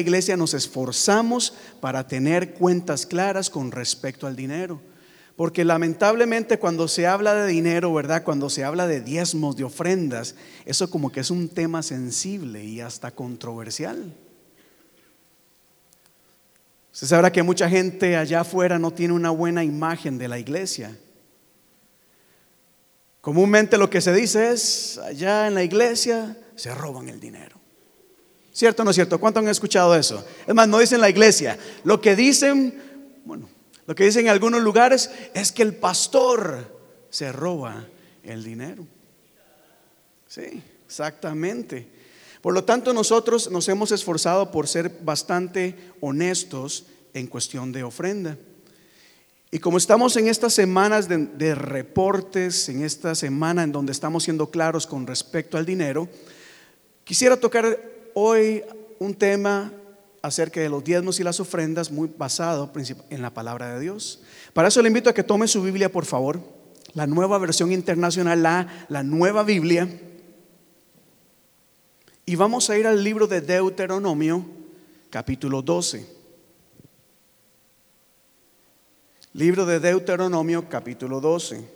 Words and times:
iglesia 0.00 0.36
nos 0.36 0.54
esforzamos 0.54 1.54
para 1.80 2.06
tener 2.06 2.54
cuentas 2.54 3.06
claras 3.06 3.50
con 3.50 3.70
respecto 3.70 4.26
al 4.26 4.36
dinero. 4.36 4.80
Porque 5.36 5.64
lamentablemente 5.64 6.58
cuando 6.58 6.86
se 6.86 7.06
habla 7.06 7.34
de 7.34 7.48
dinero, 7.48 7.92
¿verdad? 7.92 8.22
Cuando 8.22 8.48
se 8.48 8.64
habla 8.64 8.86
de 8.86 9.00
diezmos, 9.00 9.56
de 9.56 9.64
ofrendas, 9.64 10.36
eso 10.64 10.88
como 10.90 11.10
que 11.10 11.20
es 11.20 11.30
un 11.30 11.48
tema 11.48 11.82
sensible 11.82 12.64
y 12.64 12.80
hasta 12.80 13.10
controversial. 13.10 14.14
Usted 16.92 17.08
sabrá 17.08 17.32
que 17.32 17.42
mucha 17.42 17.68
gente 17.68 18.16
allá 18.16 18.42
afuera 18.42 18.78
no 18.78 18.92
tiene 18.92 19.14
una 19.14 19.30
buena 19.30 19.64
imagen 19.64 20.16
de 20.16 20.28
la 20.28 20.38
iglesia. 20.38 20.96
Comúnmente 23.20 23.78
lo 23.78 23.90
que 23.90 24.00
se 24.00 24.12
dice 24.12 24.52
es, 24.52 24.98
allá 24.98 25.48
en 25.48 25.54
la 25.54 25.64
iglesia 25.64 26.36
se 26.54 26.72
roban 26.72 27.08
el 27.08 27.18
dinero. 27.18 27.53
¿Cierto 28.54 28.82
o 28.82 28.84
no 28.84 28.92
es 28.92 28.94
cierto? 28.94 29.18
¿Cuánto 29.18 29.40
han 29.40 29.48
escuchado 29.48 29.96
eso? 29.96 30.24
Es 30.46 30.54
más, 30.54 30.68
no 30.68 30.78
dicen 30.78 31.00
la 31.00 31.10
iglesia. 31.10 31.58
Lo 31.82 32.00
que 32.00 32.14
dicen, 32.14 32.80
bueno, 33.24 33.48
lo 33.84 33.96
que 33.96 34.04
dicen 34.04 34.26
en 34.26 34.30
algunos 34.30 34.62
lugares 34.62 35.10
es 35.34 35.50
que 35.50 35.62
el 35.62 35.74
pastor 35.74 36.72
se 37.10 37.32
roba 37.32 37.84
el 38.22 38.44
dinero. 38.44 38.86
Sí, 40.28 40.62
exactamente. 40.86 41.88
Por 42.40 42.54
lo 42.54 42.62
tanto, 42.62 42.94
nosotros 42.94 43.50
nos 43.50 43.68
hemos 43.68 43.90
esforzado 43.90 44.52
por 44.52 44.68
ser 44.68 45.00
bastante 45.02 45.76
honestos 46.00 46.86
en 47.12 47.26
cuestión 47.26 47.72
de 47.72 47.82
ofrenda. 47.82 48.38
Y 49.50 49.58
como 49.58 49.78
estamos 49.78 50.16
en 50.16 50.28
estas 50.28 50.54
semanas 50.54 51.08
de, 51.08 51.26
de, 51.26 51.56
reportes, 51.56 52.68
en 52.68 52.84
esta 52.84 53.16
semana 53.16 53.64
en 53.64 53.72
donde 53.72 53.90
estamos 53.90 54.22
siendo 54.22 54.48
claros 54.50 54.86
con 54.86 55.08
respecto 55.08 55.58
al 55.58 55.66
dinero, 55.66 56.08
quisiera 57.02 57.36
tocar 57.36 57.93
hoy 58.14 58.62
un 58.98 59.14
tema 59.14 59.72
acerca 60.22 60.60
de 60.60 60.70
los 60.70 60.82
diezmos 60.82 61.20
y 61.20 61.22
las 61.22 61.38
ofrendas 61.38 61.90
muy 61.90 62.10
basado 62.16 62.72
en 63.10 63.20
la 63.20 63.34
palabra 63.34 63.74
de 63.74 63.80
Dios. 63.80 64.22
Para 64.54 64.68
eso 64.68 64.80
le 64.80 64.88
invito 64.88 65.10
a 65.10 65.14
que 65.14 65.22
tome 65.22 65.46
su 65.46 65.62
Biblia, 65.62 65.92
por 65.92 66.06
favor, 66.06 66.40
la 66.94 67.06
nueva 67.06 67.36
versión 67.38 67.72
internacional, 67.72 68.42
la, 68.42 69.02
nueva 69.02 69.42
Biblia. 69.42 69.86
Y 72.24 72.36
vamos 72.36 72.70
a 72.70 72.78
ir 72.78 72.86
al 72.86 73.04
libro 73.04 73.26
de 73.26 73.42
Deuteronomio, 73.42 74.46
capítulo 75.10 75.60
12. 75.60 76.06
Libro 79.34 79.66
de 79.66 79.80
Deuteronomio, 79.80 80.68
capítulo 80.68 81.20
12. 81.20 81.68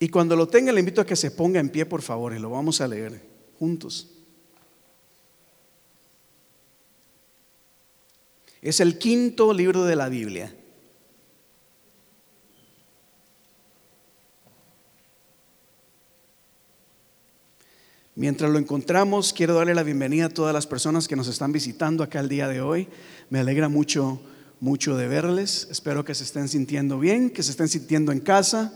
Y 0.00 0.08
cuando 0.08 0.34
lo 0.34 0.48
tenga, 0.48 0.72
le 0.72 0.80
invito 0.80 1.00
a 1.00 1.06
que 1.06 1.14
se 1.14 1.30
ponga 1.30 1.60
en 1.60 1.68
pie, 1.68 1.86
por 1.86 2.02
favor, 2.02 2.34
y 2.34 2.40
lo 2.40 2.50
vamos 2.50 2.80
a 2.80 2.88
leer 2.88 3.20
juntos. 3.58 4.13
Es 8.64 8.80
el 8.80 8.96
quinto 8.96 9.52
libro 9.52 9.84
de 9.84 9.94
la 9.94 10.08
Biblia. 10.08 10.50
Mientras 18.14 18.50
lo 18.50 18.58
encontramos, 18.58 19.34
quiero 19.34 19.52
darle 19.52 19.74
la 19.74 19.82
bienvenida 19.82 20.26
a 20.26 20.28
todas 20.30 20.54
las 20.54 20.66
personas 20.66 21.06
que 21.06 21.14
nos 21.14 21.28
están 21.28 21.52
visitando 21.52 22.02
acá 22.02 22.20
el 22.20 22.30
día 22.30 22.48
de 22.48 22.62
hoy. 22.62 22.88
Me 23.28 23.40
alegra 23.40 23.68
mucho, 23.68 24.22
mucho 24.60 24.96
de 24.96 25.08
verles. 25.08 25.68
Espero 25.70 26.06
que 26.06 26.14
se 26.14 26.24
estén 26.24 26.48
sintiendo 26.48 26.98
bien, 26.98 27.28
que 27.28 27.42
se 27.42 27.50
estén 27.50 27.68
sintiendo 27.68 28.12
en 28.12 28.20
casa. 28.20 28.72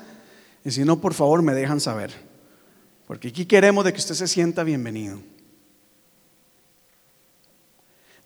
Y 0.67 0.71
si 0.71 0.85
no, 0.85 1.01
por 1.01 1.15
favor, 1.15 1.41
me 1.41 1.55
dejan 1.55 1.81
saber. 1.81 2.13
Porque 3.07 3.29
aquí 3.29 3.47
queremos 3.47 3.87
de 3.87 3.95
que 3.95 4.01
usted 4.01 4.17
se 4.17 4.29
sienta 4.29 4.65
bienvenido. 4.65 5.19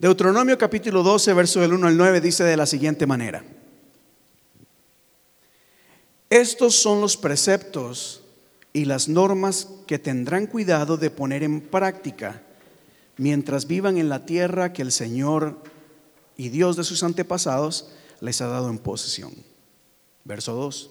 Deuteronomio 0.03 0.59
capítulo 0.59 1.05
12, 1.05 1.33
verso 1.33 1.61
del 1.61 1.75
1 1.75 1.87
al 1.87 1.97
9 1.97 2.21
dice 2.21 2.43
de 2.43 2.57
la 2.57 2.67
siguiente 2.67 3.07
manera. 3.07 3.45
Estos 6.29 6.75
son 6.75 7.01
los 7.01 7.17
preceptos 7.17 8.21
y 8.73 8.85
las 8.87 9.07
normas 9.07 9.69
que 9.87 10.01
tendrán 10.01 10.49
cuidado 10.49 10.97
de 10.97 11.11
poner 11.11 11.45
en 11.45 11.61
práctica 11.61 12.43
mientras 13.17 13.69
vivan 13.69 13.97
en 13.97 14.09
la 14.09 14.27
tierra 14.27 14.73
que 14.73 14.83
el 14.83 14.91
Señor 14.91 15.59
y 16.37 16.49
Dios 16.49 16.75
de 16.75 16.83
sus 16.83 17.05
antepasados 17.05 17.91
les 18.19 18.41
ha 18.41 18.49
dado 18.49 18.71
en 18.71 18.79
posesión. 18.79 19.33
Verso 20.25 20.53
2. 20.55 20.91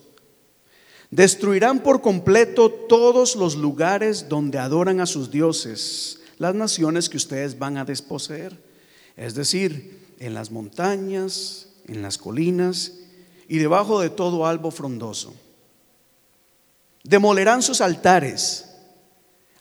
Destruirán 1.09 1.83
por 1.83 2.01
completo 2.01 2.71
todos 2.71 3.35
los 3.35 3.57
lugares 3.57 4.29
donde 4.29 4.57
adoran 4.57 5.01
a 5.01 5.05
sus 5.05 5.29
dioses, 5.29 6.21
las 6.37 6.55
naciones 6.55 7.09
que 7.09 7.17
ustedes 7.17 7.59
van 7.59 7.75
a 7.75 7.83
desposeer 7.83 8.70
es 9.17 9.35
decir, 9.35 10.15
en 10.19 10.33
las 10.33 10.51
montañas, 10.51 11.67
en 11.87 12.01
las 12.01 12.17
colinas 12.17 12.93
y 13.47 13.57
debajo 13.57 13.99
de 13.99 14.09
todo 14.09 14.45
albo 14.45 14.71
frondoso. 14.71 15.33
Demolerán 17.03 17.63
sus 17.63 17.81
altares, 17.81 18.69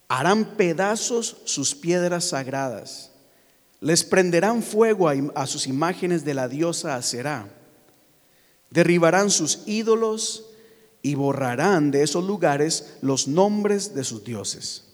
harán 0.09 0.56
pedazos 0.56 1.38
sus 1.44 1.75
piedras 1.75 2.27
sagradas, 2.27 3.11
les 3.81 4.05
prenderán 4.05 4.62
fuego 4.62 5.09
a, 5.09 5.47
sus 5.47 5.67
imágenes 5.67 6.25
de 6.25 6.34
la 6.34 6.49
diosa 6.49 6.97
Aserá, 6.97 7.49
derribarán 8.69 9.31
sus 9.31 9.61
ídolos 9.67 10.44
y 11.00 11.15
borrarán 11.15 11.91
de 11.91 12.03
esos 12.03 12.25
lugares 12.25 12.99
los 13.00 13.27
nombres 13.27 13.94
de 13.94 14.05
sus 14.05 14.22
dioses. 14.22 14.84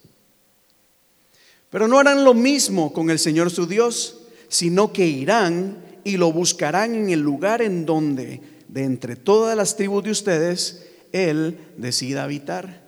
Pero 1.69 1.89
no 1.89 1.99
harán 1.99 2.23
lo 2.23 2.33
mismo 2.33 2.93
con 2.93 3.11
el 3.11 3.19
Señor 3.19 3.51
su 3.51 3.67
Dios 3.67 4.21
sino 4.49 4.93
que 4.93 5.07
irán 5.07 5.85
y 6.05 6.17
lo 6.17 6.33
buscarán 6.33 6.95
en 6.95 7.11
el 7.11 7.21
lugar 7.21 7.63
en 7.63 7.85
donde, 7.85 8.41
de 8.69 8.85
entre 8.85 9.17
todas 9.17 9.57
las 9.57 9.77
tribus 9.77 10.05
de 10.05 10.11
ustedes, 10.11 10.87
Él 11.13 11.59
decida 11.77 12.25
habitar. 12.25 12.87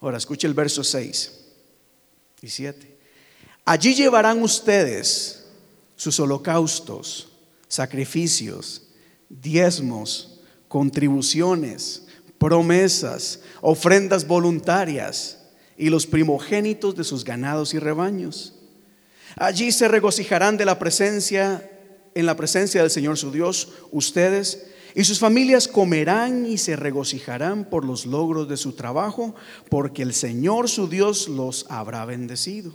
Ahora 0.00 0.16
escuche 0.16 0.46
el 0.46 0.54
verso 0.54 0.82
6 0.82 1.32
y 2.40 2.48
7. 2.48 2.96
Allí 3.66 3.94
llevarán 3.94 4.42
ustedes 4.42 5.44
sus 5.94 6.18
holocaustos, 6.18 7.28
sacrificios, 7.68 8.82
diezmos, 9.28 10.40
contribuciones, 10.68 12.06
promesas, 12.38 13.40
ofrendas 13.60 14.26
voluntarias 14.26 15.38
y 15.76 15.90
los 15.90 16.06
primogénitos 16.06 16.96
de 16.96 17.04
sus 17.04 17.24
ganados 17.24 17.74
y 17.74 17.78
rebaños 17.78 18.54
Allí 19.36 19.72
se 19.72 19.88
regocijarán 19.88 20.56
de 20.56 20.64
la 20.64 20.78
presencia, 20.78 21.70
en 22.14 22.26
la 22.26 22.36
presencia 22.36 22.82
del 22.82 22.90
Señor 22.90 23.16
su 23.16 23.30
Dios, 23.30 23.68
ustedes 23.90 24.70
y 24.94 25.04
sus 25.04 25.18
familias 25.18 25.68
comerán 25.68 26.46
y 26.46 26.58
se 26.58 26.76
regocijarán 26.76 27.64
por 27.64 27.84
los 27.84 28.06
logros 28.06 28.48
de 28.48 28.56
su 28.56 28.72
trabajo, 28.72 29.34
porque 29.68 30.02
el 30.02 30.14
Señor 30.14 30.68
su 30.68 30.88
Dios 30.88 31.28
los 31.28 31.66
habrá 31.68 32.04
bendecido. 32.04 32.72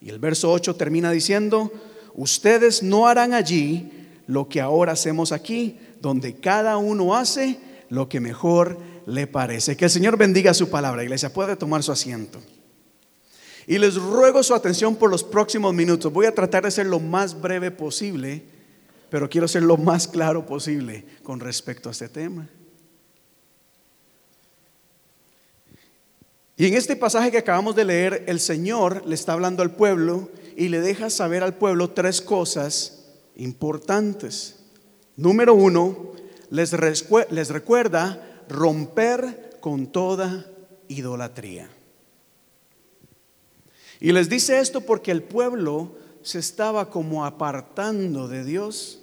Y 0.00 0.10
el 0.10 0.18
verso 0.18 0.50
8 0.52 0.74
termina 0.76 1.10
diciendo, 1.10 1.72
ustedes 2.14 2.82
no 2.82 3.06
harán 3.06 3.32
allí 3.32 3.92
lo 4.26 4.48
que 4.48 4.60
ahora 4.60 4.92
hacemos 4.92 5.32
aquí, 5.32 5.78
donde 6.00 6.34
cada 6.34 6.76
uno 6.76 7.16
hace 7.16 7.58
lo 7.88 8.08
que 8.08 8.20
mejor 8.20 8.78
le 9.06 9.26
parece. 9.26 9.76
Que 9.76 9.84
el 9.84 9.90
Señor 9.90 10.16
bendiga 10.16 10.52
su 10.52 10.68
palabra, 10.68 11.04
iglesia. 11.04 11.32
Puede 11.32 11.56
tomar 11.56 11.82
su 11.82 11.92
asiento. 11.92 12.40
Y 13.66 13.78
les 13.78 13.96
ruego 13.96 14.42
su 14.42 14.54
atención 14.54 14.94
por 14.94 15.10
los 15.10 15.24
próximos 15.24 15.74
minutos. 15.74 16.12
Voy 16.12 16.26
a 16.26 16.34
tratar 16.34 16.64
de 16.64 16.70
ser 16.70 16.86
lo 16.86 17.00
más 17.00 17.40
breve 17.40 17.70
posible, 17.70 18.44
pero 19.10 19.28
quiero 19.28 19.48
ser 19.48 19.62
lo 19.62 19.76
más 19.76 20.06
claro 20.06 20.46
posible 20.46 21.04
con 21.22 21.40
respecto 21.40 21.88
a 21.88 21.92
este 21.92 22.08
tema. 22.08 22.48
Y 26.56 26.66
en 26.66 26.74
este 26.74 26.96
pasaje 26.96 27.30
que 27.30 27.38
acabamos 27.38 27.76
de 27.76 27.84
leer, 27.84 28.24
el 28.26 28.40
Señor 28.40 29.04
le 29.06 29.14
está 29.14 29.34
hablando 29.34 29.62
al 29.62 29.74
pueblo 29.74 30.30
y 30.56 30.68
le 30.68 30.80
deja 30.80 31.10
saber 31.10 31.42
al 31.42 31.54
pueblo 31.54 31.90
tres 31.90 32.22
cosas 32.22 33.04
importantes. 33.36 34.56
Número 35.16 35.54
uno, 35.54 36.12
les, 36.50 36.72
recuerda 36.72 38.44
romper 38.48 39.58
con 39.60 39.88
toda 39.88 40.46
idolatría. 40.88 41.68
Y 44.00 44.12
les 44.12 44.28
dice 44.28 44.58
esto 44.58 44.80
porque 44.80 45.10
el 45.10 45.22
pueblo 45.22 45.96
se 46.22 46.38
estaba 46.38 46.90
como 46.90 47.24
apartando 47.24 48.28
de 48.28 48.44
Dios, 48.44 49.00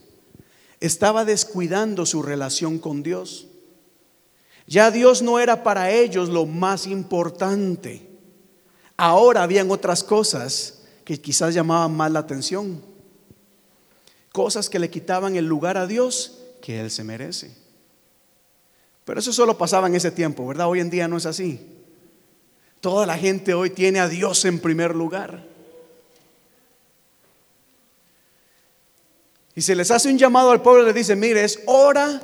estaba 0.80 1.26
descuidando 1.26 2.06
su 2.06 2.22
relación 2.22 2.80
con 2.80 3.04
Dios. 3.04 3.48
Ya 4.68 4.92
Dios 4.92 5.22
no 5.22 5.40
era 5.40 5.64
para 5.64 5.92
ellos 5.92 6.30
lo 6.30 6.46
más 6.46 6.88
importante. 6.88 8.10
Ahora 8.98 9.44
habían 9.44 9.72
otras 9.72 10.04
cosas 10.04 10.84
que 11.04 11.20
quizás 11.20 11.54
llamaban 11.54 11.96
más 11.96 12.12
la 12.12 12.20
atención. 12.20 12.82
Cosas 14.32 14.70
que 14.70 14.80
le 14.80 14.90
quitaban 14.90 15.36
el 15.36 15.46
lugar 15.46 15.78
a 15.78 15.88
Dios 15.88 16.40
que 16.62 16.80
Él 16.80 16.92
se 16.92 17.04
merece. 17.04 17.56
Pero 19.06 19.20
eso 19.20 19.34
solo 19.34 19.58
pasaba 19.58 19.88
en 19.88 19.96
ese 19.96 20.12
tiempo, 20.12 20.48
¿verdad? 20.48 20.68
Hoy 20.68 20.80
en 20.80 20.90
día 20.90 21.08
no 21.08 21.18
es 21.18 21.26
así. 21.26 21.83
Toda 22.84 23.06
la 23.06 23.18
gente 23.18 23.54
hoy 23.54 23.70
tiene 23.70 24.02
a 24.02 24.10
Dios 24.10 24.44
en 24.44 24.60
primer 24.60 24.94
lugar. 24.94 25.42
Y 29.56 29.62
se 29.62 29.74
les 29.74 29.90
hace 29.90 30.10
un 30.10 30.18
llamado 30.18 30.52
al 30.52 30.62
pueblo 30.62 30.84
y 30.84 30.88
les 30.88 30.96
dice, 30.96 31.16
mire, 31.16 31.46
es 31.46 31.62
hora 31.66 32.22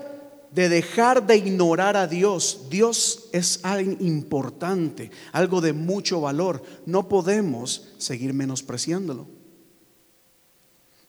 de 0.51 0.67
dejar 0.67 1.25
de 1.25 1.37
ignorar 1.37 1.95
a 1.95 2.07
Dios. 2.07 2.65
Dios 2.69 3.29
es 3.31 3.61
algo 3.63 3.95
importante, 4.01 5.11
algo 5.31 5.61
de 5.61 5.71
mucho 5.71 6.19
valor. 6.19 6.61
No 6.85 7.07
podemos 7.07 7.87
seguir 7.97 8.33
menospreciándolo. 8.33 9.27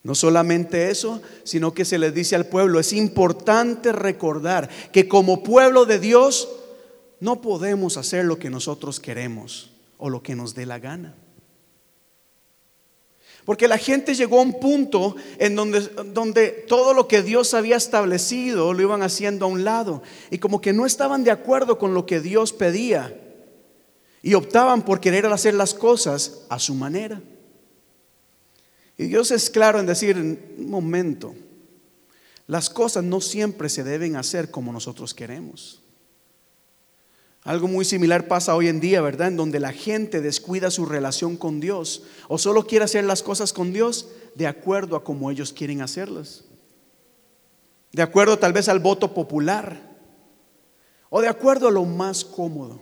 No 0.05 0.15
solamente 0.15 0.93
eso, 0.93 1.21
sino 1.43 1.75
que 1.75 1.85
se 1.85 1.99
les 1.99 2.15
dice 2.15 2.37
al 2.37 2.47
pueblo, 2.47 2.79
es 2.79 2.93
importante 2.93 3.91
recordar 3.91 4.71
que 4.93 5.09
como 5.09 5.43
pueblo 5.43 5.87
de 5.87 5.99
Dios 5.99 6.49
no 7.21 7.41
podemos 7.41 7.97
hacer 7.97 8.25
lo 8.25 8.39
que 8.39 8.51
nosotros 8.51 8.99
queremos 8.99 9.71
o 9.99 10.09
lo 10.09 10.23
que 10.23 10.35
nos 10.35 10.55
dé 10.55 10.67
la 10.67 10.79
gana. 10.79 11.15
Porque 13.45 13.69
la 13.69 13.79
gente 13.79 14.15
llegó 14.15 14.39
a 14.39 14.43
un 14.43 14.61
punto 14.61 15.17
en 15.39 15.55
donde, 15.57 15.81
donde, 16.13 16.49
todo 16.69 16.95
lo 16.95 17.09
que 17.09 17.23
Dios 17.23 17.55
había 17.55 17.77
establecido 17.77 18.73
lo 18.73 18.83
iban 18.83 19.03
haciendo 19.03 19.45
a 19.45 19.49
un 19.49 19.65
lado. 19.65 20.03
Y 20.31 20.39
como 20.39 20.61
que 20.61 20.73
no 20.73 20.87
estaban 20.87 21.25
de 21.25 21.31
acuerdo 21.31 21.79
con 21.79 21.95
lo 21.95 22.07
que 22.07 22.21
Dios 22.21 22.53
pedía. 22.53 23.19
Y 24.23 24.35
optaban 24.35 24.83
por 24.85 25.01
querer 25.01 25.27
hacer 25.27 25.55
las 25.55 25.75
cosas 25.75 26.43
a 26.49 26.59
su 26.59 26.75
manera. 26.75 27.23
Y 28.99 29.05
Dios 29.05 29.31
es 29.31 29.49
claro 29.49 29.81
en 29.81 29.87
decir, 29.87 30.17
un 30.17 30.71
momento, 30.71 31.35
las 32.47 32.69
cosas 32.69 33.03
no 33.03 33.23
siempre 33.23 33.71
se 33.71 33.83
deben 33.83 34.17
hacer 34.17 34.51
como 34.51 34.73
nosotros 34.73 35.15
queremos. 35.15 35.81
Algo 37.43 37.69
muy 37.69 37.85
similar 37.87 38.29
pasa 38.29 38.55
hoy 38.55 38.69
en 38.69 38.81
día, 38.81 39.01
¿verdad? 39.01 39.29
En 39.29 39.37
donde 39.37 39.61
la 39.61 39.73
gente 39.73 40.21
descuida 40.21 40.71
su 40.71 40.85
relación 40.85 41.37
con 41.37 41.59
Dios 41.59 42.03
o 42.29 42.37
solo 42.37 42.67
quiere 42.67 42.85
hacer 42.85 43.05
las 43.05 43.23
cosas 43.23 43.53
con 43.53 43.73
Dios 43.73 44.09
de 44.35 44.47
acuerdo 44.47 44.95
a 44.95 45.05
como 45.05 45.31
ellos 45.31 45.53
quieren 45.53 45.81
hacerlas. 45.81 46.45
De 47.93 48.03
acuerdo 48.03 48.39
tal 48.39 48.53
vez 48.53 48.69
al 48.69 48.79
voto 48.79 49.15
popular 49.15 49.81
o 51.09 51.21
de 51.21 51.29
acuerdo 51.29 51.69
a 51.69 51.73
lo 51.73 51.85
más 51.85 52.25
cómodo. 52.25 52.81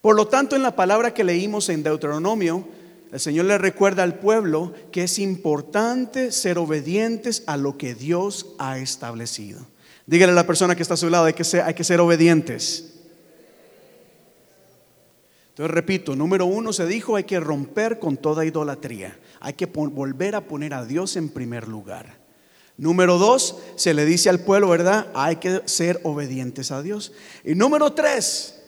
Por 0.00 0.16
lo 0.16 0.28
tanto, 0.28 0.54
en 0.54 0.62
la 0.62 0.76
palabra 0.76 1.12
que 1.12 1.24
leímos 1.24 1.68
en 1.70 1.82
Deuteronomio, 1.82 2.66
el 3.10 3.20
Señor 3.20 3.46
le 3.46 3.58
recuerda 3.58 4.02
al 4.02 4.18
pueblo 4.18 4.74
que 4.92 5.04
es 5.04 5.18
importante 5.18 6.30
ser 6.30 6.58
obedientes 6.58 7.42
a 7.46 7.56
lo 7.56 7.78
que 7.78 7.94
Dios 7.94 8.54
ha 8.58 8.78
establecido. 8.78 9.66
Dígale 10.06 10.32
a 10.32 10.34
la 10.34 10.46
persona 10.46 10.76
que 10.76 10.82
está 10.82 10.94
a 10.94 10.98
su 10.98 11.10
lado, 11.10 11.26
que 11.34 11.62
hay 11.62 11.74
que 11.74 11.84
ser 11.84 12.00
obedientes. 12.00 12.94
Entonces 15.54 15.72
repito, 15.72 16.16
número 16.16 16.46
uno 16.46 16.72
se 16.72 16.84
dijo, 16.84 17.14
hay 17.14 17.22
que 17.22 17.38
romper 17.38 18.00
con 18.00 18.16
toda 18.16 18.44
idolatría, 18.44 19.16
hay 19.38 19.52
que 19.52 19.66
volver 19.66 20.34
a 20.34 20.48
poner 20.48 20.74
a 20.74 20.84
Dios 20.84 21.14
en 21.14 21.28
primer 21.28 21.68
lugar. 21.68 22.18
Número 22.76 23.18
dos, 23.18 23.58
se 23.76 23.94
le 23.94 24.04
dice 24.04 24.28
al 24.28 24.40
pueblo, 24.40 24.70
¿verdad? 24.70 25.06
Hay 25.14 25.36
que 25.36 25.62
ser 25.66 26.00
obedientes 26.02 26.72
a 26.72 26.82
Dios. 26.82 27.12
Y 27.44 27.54
número 27.54 27.92
tres, 27.92 28.60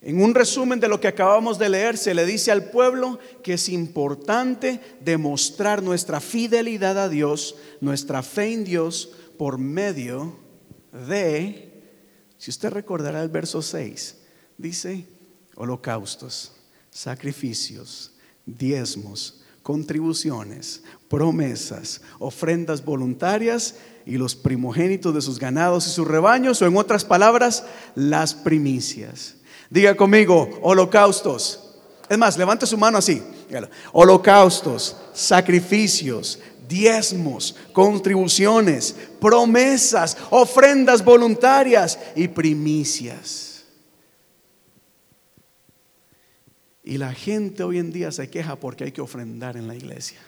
en 0.00 0.22
un 0.22 0.34
resumen 0.34 0.80
de 0.80 0.88
lo 0.88 1.02
que 1.02 1.08
acabamos 1.08 1.58
de 1.58 1.68
leer, 1.68 1.98
se 1.98 2.14
le 2.14 2.24
dice 2.24 2.50
al 2.50 2.70
pueblo 2.70 3.18
que 3.42 3.52
es 3.52 3.68
importante 3.68 4.80
demostrar 5.02 5.82
nuestra 5.82 6.20
fidelidad 6.20 6.98
a 6.98 7.10
Dios, 7.10 7.56
nuestra 7.82 8.22
fe 8.22 8.54
en 8.54 8.64
Dios, 8.64 9.10
por 9.36 9.58
medio 9.58 10.34
de, 11.06 11.84
si 12.38 12.50
usted 12.50 12.70
recordará 12.70 13.22
el 13.22 13.28
verso 13.28 13.60
6, 13.60 14.16
dice, 14.56 15.17
holocaustos, 15.58 16.52
sacrificios, 16.90 18.12
diezmos, 18.46 19.42
contribuciones, 19.62 20.82
promesas, 21.08 22.00
ofrendas 22.20 22.82
voluntarias 22.82 23.74
y 24.06 24.16
los 24.16 24.34
primogénitos 24.34 25.12
de 25.12 25.20
sus 25.20 25.38
ganados 25.38 25.86
y 25.86 25.90
sus 25.90 26.06
rebaños, 26.06 26.62
o 26.62 26.66
en 26.66 26.76
otras 26.76 27.04
palabras, 27.04 27.64
las 27.94 28.34
primicias. 28.34 29.34
Diga 29.68 29.94
conmigo, 29.96 30.48
holocaustos. 30.62 31.74
Es 32.08 32.16
más, 32.16 32.38
levante 32.38 32.64
su 32.64 32.78
mano 32.78 32.96
así. 32.96 33.20
Holocaustos, 33.92 34.96
sacrificios, 35.12 36.38
diezmos, 36.68 37.56
contribuciones, 37.72 38.94
promesas, 39.20 40.16
ofrendas 40.30 41.04
voluntarias 41.04 41.98
y 42.14 42.28
primicias. 42.28 43.47
Y 46.88 46.96
la 46.96 47.12
gente 47.12 47.64
hoy 47.64 47.76
en 47.76 47.92
día 47.92 48.10
se 48.10 48.30
queja 48.30 48.56
porque 48.56 48.84
hay 48.84 48.92
que 48.92 49.02
ofrendar 49.02 49.58
en 49.58 49.68
la 49.68 49.74
iglesia. 49.74 50.18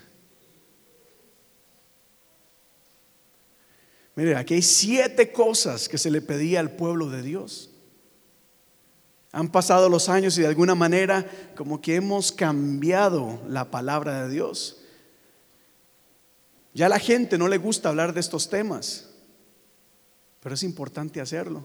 Mire, 4.15 4.37
aquí 4.37 4.53
hay 4.53 4.61
siete 4.61 5.33
cosas 5.33 5.89
que 5.89 5.97
se 5.97 6.11
le 6.11 6.21
pedía 6.21 6.61
al 6.61 6.73
pueblo 6.73 7.09
de 7.09 7.23
Dios. 7.23 7.71
Han 9.33 9.51
pasado 9.51 9.89
los 9.89 10.11
años 10.11 10.37
y 10.37 10.43
de 10.43 10.49
alguna 10.49 10.75
manera 10.75 11.25
como 11.57 11.81
que 11.81 11.95
hemos 11.95 12.31
cambiado 12.31 13.41
la 13.49 13.71
palabra 13.71 14.25
de 14.25 14.29
Dios. 14.29 14.83
Ya 16.75 16.87
a 16.87 16.91
la 16.91 16.99
gente 16.99 17.39
no 17.39 17.49
le 17.49 17.57
gusta 17.57 17.89
hablar 17.89 18.13
de 18.13 18.21
estos 18.21 18.51
temas, 18.51 19.09
pero 20.41 20.55
es 20.55 20.63
importante 20.63 21.23
hacerlo. 21.23 21.65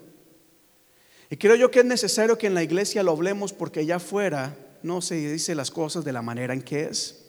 Y 1.30 1.36
creo 1.36 1.58
yo 1.58 1.70
que 1.70 1.80
es 1.80 1.86
necesario 1.86 2.38
que 2.38 2.48
en 2.48 2.54
la 2.54 2.64
iglesia 2.64 3.04
lo 3.04 3.12
hablemos 3.12 3.52
porque 3.52 3.86
ya 3.86 4.00
fuera 4.00 4.58
no 4.86 5.02
se 5.02 5.16
dice 5.16 5.56
las 5.56 5.72
cosas 5.72 6.06
de 6.06 6.14
la 6.14 6.22
manera 6.22 6.54
en 6.54 6.62
que 6.62 6.86
es. 6.86 7.26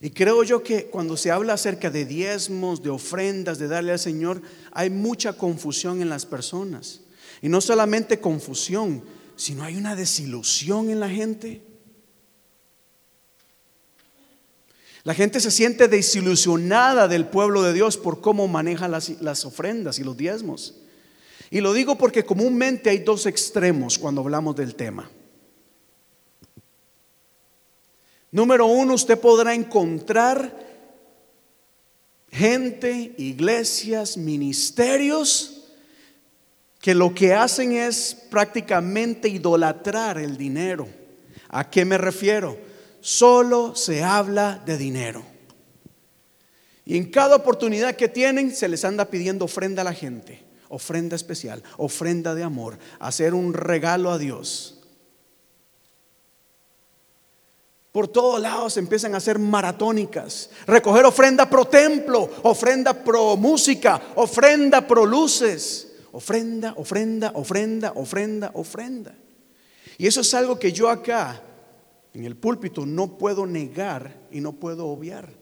Y 0.00 0.10
creo 0.10 0.42
yo 0.42 0.62
que 0.62 0.86
cuando 0.86 1.16
se 1.16 1.30
habla 1.30 1.52
acerca 1.52 1.90
de 1.90 2.06
diezmos, 2.06 2.82
de 2.82 2.90
ofrendas, 2.90 3.58
de 3.58 3.68
darle 3.68 3.92
al 3.92 3.98
Señor, 3.98 4.40
hay 4.72 4.88
mucha 4.88 5.34
confusión 5.34 6.00
en 6.00 6.08
las 6.08 6.24
personas. 6.24 7.00
Y 7.42 7.48
no 7.48 7.60
solamente 7.60 8.18
confusión, 8.18 9.02
sino 9.36 9.62
hay 9.62 9.76
una 9.76 9.94
desilusión 9.94 10.90
en 10.90 11.00
la 11.00 11.08
gente. 11.08 11.62
La 15.04 15.14
gente 15.14 15.40
se 15.40 15.50
siente 15.50 15.88
desilusionada 15.88 17.08
del 17.08 17.26
pueblo 17.26 17.62
de 17.62 17.72
Dios 17.72 17.96
por 17.96 18.20
cómo 18.20 18.48
maneja 18.48 18.88
las, 18.88 19.20
las, 19.20 19.44
ofrendas 19.44 19.98
y 19.98 20.04
los 20.04 20.16
diezmos. 20.16 20.76
Y 21.50 21.60
lo 21.60 21.72
digo 21.72 21.96
porque 21.96 22.24
comúnmente 22.24 22.90
hay 22.90 22.98
dos 22.98 23.26
extremos 23.26 23.98
cuando 23.98 24.22
hablamos 24.22 24.56
del 24.56 24.74
tema. 24.74 25.10
Número 28.32 28.66
uno, 28.66 28.94
usted 28.94 29.18
podrá 29.18 29.54
encontrar 29.54 30.56
gente, 32.30 33.14
iglesias, 33.18 34.16
ministerios 34.16 35.60
que 36.80 36.94
lo 36.94 37.14
que 37.14 37.34
hacen 37.34 37.72
es 37.72 38.16
prácticamente 38.30 39.28
idolatrar 39.28 40.18
el 40.18 40.36
dinero. 40.36 40.88
¿A 41.48 41.68
qué 41.68 41.84
me 41.84 41.98
refiero? 41.98 42.56
Solo 43.00 43.74
se 43.74 44.02
habla 44.02 44.62
de 44.64 44.78
dinero. 44.78 45.22
Y 46.84 46.96
en 46.96 47.10
cada 47.10 47.36
oportunidad 47.36 47.96
que 47.96 48.08
tienen 48.08 48.54
se 48.54 48.68
les 48.68 48.84
anda 48.84 49.10
pidiendo 49.10 49.44
ofrenda 49.44 49.82
a 49.82 49.84
la 49.84 49.92
gente, 49.92 50.42
ofrenda 50.68 51.16
especial, 51.16 51.62
ofrenda 51.76 52.34
de 52.34 52.44
amor, 52.44 52.78
hacer 52.98 53.34
un 53.34 53.52
regalo 53.52 54.10
a 54.10 54.18
Dios. 54.18 54.79
Por 57.92 58.06
todos 58.08 58.40
lados 58.40 58.76
empiezan 58.76 59.14
a 59.14 59.18
hacer 59.18 59.38
maratónicas. 59.38 60.50
Recoger 60.66 61.04
ofrenda 61.04 61.50
pro 61.50 61.64
templo, 61.64 62.30
ofrenda 62.42 62.92
pro 62.92 63.36
música, 63.36 64.00
ofrenda 64.14 64.86
pro 64.86 65.04
luces. 65.04 65.88
Ofrenda, 66.12 66.74
ofrenda, 66.76 67.30
ofrenda, 67.34 67.92
ofrenda, 67.94 68.50
ofrenda. 68.54 69.14
Y 69.96 70.06
eso 70.06 70.22
es 70.22 70.34
algo 70.34 70.58
que 70.58 70.72
yo 70.72 70.88
acá, 70.88 71.40
en 72.12 72.24
el 72.24 72.36
púlpito, 72.36 72.84
no 72.84 73.16
puedo 73.16 73.46
negar 73.46 74.18
y 74.32 74.40
no 74.40 74.52
puedo 74.52 74.88
obviar. 74.88 75.32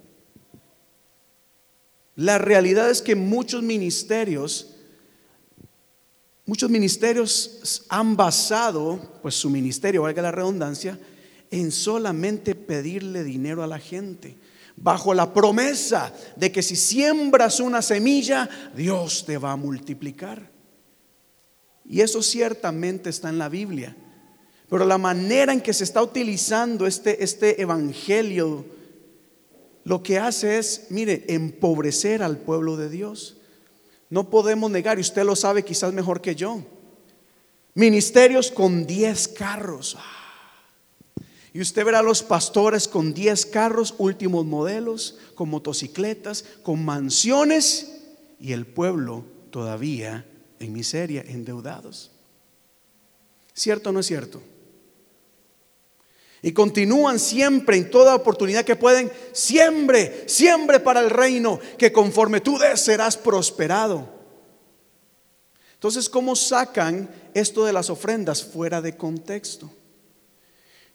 La 2.17 2.37
realidad 2.37 2.91
es 2.91 3.01
que 3.01 3.15
muchos 3.15 3.63
ministerios, 3.63 4.75
muchos 6.45 6.69
ministerios 6.69 7.87
han 7.89 8.17
basado, 8.17 9.01
pues 9.23 9.37
su 9.37 9.49
ministerio, 9.49 10.03
valga 10.03 10.21
la 10.21 10.33
redundancia, 10.33 10.99
en 11.51 11.73
solamente 11.73 12.55
pedirle 12.55 13.25
dinero 13.25 13.63
a 13.63 13.67
la 13.67 13.79
gente, 13.79 14.37
bajo 14.77 15.15
la 15.15 15.33
promesa 15.33 16.13
de 16.37 16.53
que 16.53 16.63
si 16.63 16.77
siembras 16.77 17.61
una 17.61 17.83
semilla, 17.83 18.49
Dios 18.77 19.25
te 19.27 19.39
va 19.39 19.53
a 19.53 19.57
multiplicar. 19.57 20.51
Y 21.89 22.03
eso 22.03 22.23
ciertamente 22.23 23.11
está 23.11 23.31
en 23.31 23.39
la 23.39 23.49
Biblia. 23.49 23.97
Pero 24.69 24.85
la 24.85 24.99
manera 24.99 25.53
en 25.53 25.63
que 25.63 25.73
se 25.73 25.85
está 25.85 26.03
utilizando 26.03 26.87
este, 26.87 27.25
este 27.25 27.61
evangelio, 27.63 28.67
lo 29.85 30.03
que 30.03 30.19
hace 30.19 30.59
es, 30.59 30.89
mire, 30.91 31.25
empobrecer 31.29 32.23
al 32.23 32.37
pueblo 32.37 32.77
de 32.77 32.91
Dios. 32.91 33.39
No 34.11 34.29
podemos 34.29 34.71
negar, 34.71 34.99
y 34.99 35.01
usted 35.01 35.25
lo 35.25 35.35
sabe 35.35 35.65
quizás 35.65 35.95
mejor 35.95 36.21
que 36.21 36.35
yo, 36.35 36.63
ministerios 37.75 38.51
con 38.51 38.87
10 38.87 39.29
carros. 39.29 39.97
Y 41.53 41.61
usted 41.61 41.85
verá 41.85 42.01
a 42.01 42.03
los 42.03 42.23
pastores 42.23 42.87
con 42.87 43.15
10 43.15 43.47
carros, 43.47 43.95
últimos 43.99 44.45
modelos, 44.45 45.19
con 45.35 45.49
motocicletas, 45.49 46.45
con 46.63 46.85
mansiones 46.85 47.93
y 48.39 48.53
el 48.53 48.67
pueblo 48.67 49.25
todavía 49.51 50.27
en 50.59 50.73
miseria, 50.73 51.25
endeudados. 51.27 52.11
¿Cierto 53.55 53.91
o 53.91 53.93
no 53.93 54.01
es 54.01 54.07
cierto? 54.07 54.43
Y 56.43 56.53
continúan 56.53 57.19
siempre 57.19 57.77
en 57.77 57.91
toda 57.91 58.15
oportunidad 58.15 58.65
que 58.65 58.77
pueden, 58.77 59.11
siempre, 59.33 60.25
siempre 60.29 60.79
para 60.79 61.01
el 61.01 61.11
reino, 61.11 61.59
que 61.77 61.91
conforme 61.91 62.41
tú 62.41 62.59
des 62.59 62.81
serás 62.81 63.17
prosperado. 63.17 64.09
Entonces, 65.75 66.09
¿cómo 66.09 66.37
sacan 66.37 67.11
esto 67.35 67.65
de 67.65 67.73
las 67.73 67.91
ofrendas 67.91 68.45
fuera 68.45 68.81
de 68.81 68.97
contexto? 68.97 69.71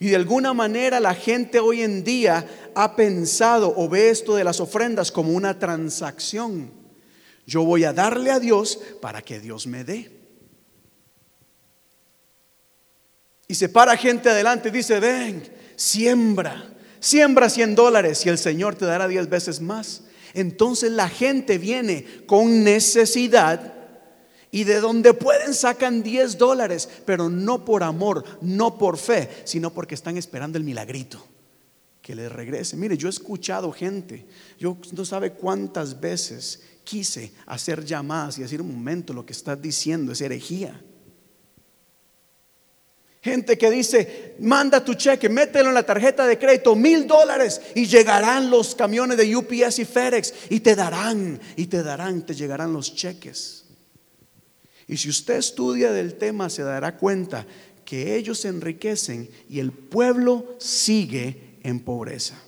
Y 0.03 0.09
de 0.09 0.17
alguna 0.17 0.53
manera 0.53 0.99
la 0.99 1.15
gente 1.15 1.61
hoy 1.61 1.81
en 1.81 2.03
día 2.03 2.45
ha 2.75 2.93
pensado 2.93 3.73
o 3.73 3.87
ve 3.87 4.09
esto 4.09 4.35
de 4.35 4.43
las 4.43 4.59
ofrendas 4.59 5.13
como 5.13 5.31
una 5.31 5.57
transacción. 5.57 6.71
Yo 7.47 7.63
voy 7.63 7.85
a 7.85 7.93
darle 7.93 8.29
a 8.29 8.41
Dios 8.41 8.77
para 8.99 9.21
que 9.21 9.39
Dios 9.39 9.65
me 9.65 9.85
dé. 9.85 10.11
Y 13.47 13.55
se 13.55 13.69
para 13.69 13.95
gente 13.95 14.29
adelante 14.29 14.67
y 14.67 14.71
dice, 14.73 14.99
ven, 14.99 15.41
siembra, 15.77 16.73
siembra 16.99 17.49
100 17.49 17.73
dólares 17.73 18.25
y 18.25 18.29
el 18.29 18.37
Señor 18.37 18.75
te 18.75 18.83
dará 18.83 19.07
10 19.07 19.29
veces 19.29 19.61
más. 19.61 20.03
Entonces 20.33 20.91
la 20.91 21.07
gente 21.07 21.57
viene 21.57 22.25
con 22.25 22.65
necesidad 22.65 23.82
y 24.53 24.65
de 24.65 24.79
donde 24.79 25.15
pueden 25.15 25.55
sacan 25.55 26.03
10 26.03 26.37
dólares, 26.37 26.87
pero 27.07 27.27
no 27.27 27.65
por 27.65 27.81
amor, 27.81 28.23
no 28.41 28.77
por 28.77 28.99
fe, 28.99 29.27
sino 29.45 29.73
porque 29.73 29.95
están 29.95 30.15
esperando 30.15 30.59
el 30.59 30.63
milagrito 30.63 31.25
que 32.03 32.13
les 32.13 32.31
regrese. 32.31 32.77
Mire, 32.77 32.95
yo 32.95 33.07
he 33.07 33.09
escuchado 33.09 33.71
gente, 33.71 34.27
yo 34.59 34.77
no 34.91 35.05
sabe 35.05 35.31
cuántas 35.31 35.99
veces 35.99 36.61
quise 36.83 37.33
hacer 37.47 37.83
llamadas 37.83 38.37
y 38.37 38.43
decir 38.43 38.61
un 38.61 38.75
momento, 38.75 39.11
lo 39.11 39.25
que 39.25 39.33
estás 39.33 39.59
diciendo 39.59 40.11
es 40.11 40.21
herejía. 40.21 40.79
Gente 43.23 43.57
que 43.57 43.71
dice, 43.71 44.35
manda 44.37 44.85
tu 44.85 44.93
cheque, 44.93 45.29
mételo 45.29 45.69
en 45.69 45.75
la 45.75 45.85
tarjeta 45.85 46.27
de 46.27 46.37
crédito, 46.37 46.75
mil 46.75 47.07
dólares 47.07 47.59
y 47.73 47.87
llegarán 47.87 48.51
los 48.51 48.75
camiones 48.75 49.17
de 49.17 49.35
UPS 49.35 49.79
y 49.79 49.85
FedEx 49.85 50.33
y 50.51 50.59
te 50.59 50.75
darán, 50.75 51.41
y 51.55 51.65
te 51.65 51.81
darán, 51.81 52.23
te 52.23 52.35
llegarán 52.35 52.71
los 52.71 52.93
cheques. 52.93 53.62
Y 54.87 54.97
si 54.97 55.09
usted 55.09 55.35
estudia 55.35 55.91
del 55.91 56.15
tema 56.15 56.49
se 56.49 56.63
dará 56.63 56.97
cuenta 56.97 57.45
que 57.85 58.15
ellos 58.15 58.39
se 58.39 58.47
enriquecen 58.47 59.29
y 59.49 59.59
el 59.59 59.71
pueblo 59.71 60.55
sigue 60.57 61.57
en 61.63 61.79
pobreza. 61.79 62.41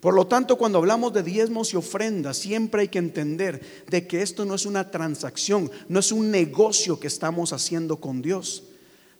Por 0.00 0.14
lo 0.14 0.26
tanto, 0.26 0.56
cuando 0.56 0.78
hablamos 0.78 1.12
de 1.12 1.22
diezmos 1.22 1.72
y 1.72 1.76
ofrendas, 1.76 2.36
siempre 2.36 2.82
hay 2.82 2.88
que 2.88 2.98
entender 2.98 3.60
de 3.88 4.06
que 4.06 4.22
esto 4.22 4.44
no 4.44 4.54
es 4.54 4.66
una 4.66 4.90
transacción, 4.90 5.70
no 5.88 5.98
es 5.98 6.12
un 6.12 6.30
negocio 6.30 7.00
que 7.00 7.06
estamos 7.08 7.52
haciendo 7.52 7.96
con 7.96 8.22
Dios. 8.22 8.64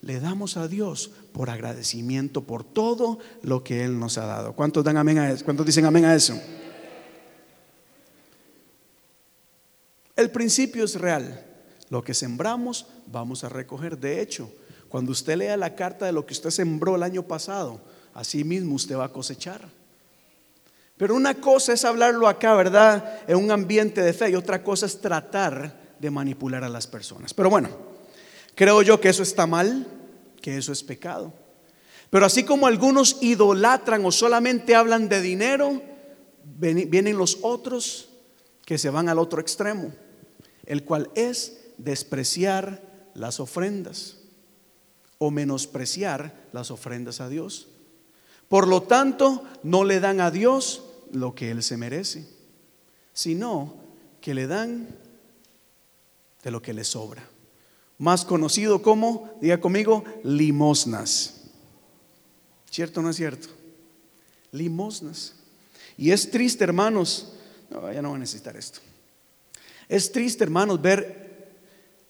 Le 0.02 0.20
damos 0.20 0.56
a 0.56 0.68
Dios 0.68 1.10
por 1.32 1.50
agradecimiento 1.50 2.44
por 2.44 2.62
todo 2.62 3.18
lo 3.42 3.64
que 3.64 3.84
Él 3.84 3.98
nos 3.98 4.18
ha 4.18 4.26
dado. 4.26 4.52
¿Cuántos 4.52 4.84
dan 4.84 4.98
amén 4.98 5.18
a 5.18 5.30
eso? 5.30 5.44
¿Cuántos 5.44 5.66
dicen 5.66 5.86
amén 5.86 6.04
a 6.04 6.14
eso? 6.14 6.38
El 10.16 10.30
principio 10.30 10.84
es 10.84 10.98
real. 10.98 11.44
Lo 11.90 12.02
que 12.02 12.14
sembramos 12.14 12.86
vamos 13.06 13.44
a 13.44 13.50
recoger. 13.50 13.98
De 13.98 14.20
hecho, 14.20 14.50
cuando 14.88 15.12
usted 15.12 15.36
lea 15.36 15.56
la 15.58 15.74
carta 15.74 16.06
de 16.06 16.12
lo 16.12 16.24
que 16.24 16.32
usted 16.32 16.50
sembró 16.50 16.96
el 16.96 17.02
año 17.02 17.22
pasado, 17.22 17.80
así 18.14 18.42
mismo 18.42 18.74
usted 18.74 18.96
va 18.96 19.04
a 19.04 19.12
cosechar. 19.12 19.68
Pero 20.96 21.14
una 21.14 21.34
cosa 21.34 21.74
es 21.74 21.84
hablarlo 21.84 22.26
acá, 22.26 22.54
¿verdad? 22.54 23.20
En 23.28 23.36
un 23.36 23.50
ambiente 23.50 24.00
de 24.00 24.14
fe 24.14 24.30
y 24.30 24.34
otra 24.34 24.64
cosa 24.64 24.86
es 24.86 24.98
tratar 24.98 25.78
de 25.98 26.10
manipular 26.10 26.64
a 26.64 26.70
las 26.70 26.86
personas. 26.86 27.34
Pero 27.34 27.50
bueno, 27.50 27.68
creo 28.54 28.80
yo 28.80 28.98
que 28.98 29.10
eso 29.10 29.22
está 29.22 29.46
mal, 29.46 29.86
que 30.40 30.56
eso 30.56 30.72
es 30.72 30.82
pecado. 30.82 31.32
Pero 32.08 32.24
así 32.24 32.44
como 32.44 32.66
algunos 32.66 33.18
idolatran 33.20 34.04
o 34.06 34.10
solamente 34.10 34.74
hablan 34.74 35.10
de 35.10 35.20
dinero, 35.20 35.82
vienen 36.58 37.18
los 37.18 37.38
otros 37.42 38.08
que 38.64 38.78
se 38.78 38.88
van 38.88 39.10
al 39.10 39.18
otro 39.18 39.42
extremo 39.42 39.92
el 40.66 40.84
cual 40.84 41.10
es 41.14 41.58
despreciar 41.78 42.82
las 43.14 43.40
ofrendas 43.40 44.18
o 45.18 45.30
menospreciar 45.30 46.48
las 46.52 46.70
ofrendas 46.70 47.20
a 47.20 47.28
Dios. 47.28 47.68
Por 48.48 48.68
lo 48.68 48.82
tanto, 48.82 49.44
no 49.62 49.84
le 49.84 50.00
dan 50.00 50.20
a 50.20 50.30
Dios 50.30 50.84
lo 51.12 51.34
que 51.34 51.50
Él 51.50 51.62
se 51.62 51.76
merece, 51.76 52.28
sino 53.12 53.74
que 54.20 54.34
le 54.34 54.46
dan 54.46 54.88
de 56.42 56.50
lo 56.50 56.62
que 56.62 56.74
le 56.74 56.84
sobra. 56.84 57.28
Más 57.98 58.24
conocido 58.24 58.82
como, 58.82 59.30
diga 59.40 59.60
conmigo, 59.60 60.04
limosnas. 60.22 61.44
¿Cierto 62.70 63.00
o 63.00 63.02
no 63.02 63.10
es 63.10 63.16
cierto? 63.16 63.48
Limosnas. 64.52 65.34
Y 65.96 66.10
es 66.10 66.30
triste, 66.30 66.62
hermanos. 66.62 67.32
No, 67.70 67.90
ya 67.90 68.02
no 68.02 68.10
voy 68.10 68.16
a 68.16 68.20
necesitar 68.20 68.56
esto. 68.56 68.80
Es 69.88 70.10
triste, 70.12 70.44
hermanos, 70.44 70.80
ver 70.82 71.26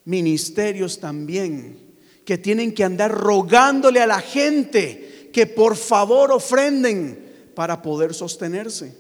ministerios 0.05 0.99
también 0.99 1.87
que 2.25 2.39
tienen 2.39 2.75
que 2.75 2.85
andar 2.85 3.13
rogándole 3.13 4.01
a 4.01 4.07
la 4.07 4.21
gente 4.21 5.31
que 5.33 5.47
por 5.47 5.77
favor 5.77 6.33
ofrenden 6.33 7.51
para 7.55 7.83
poder 7.83 8.15
sostenerse. 8.15 8.97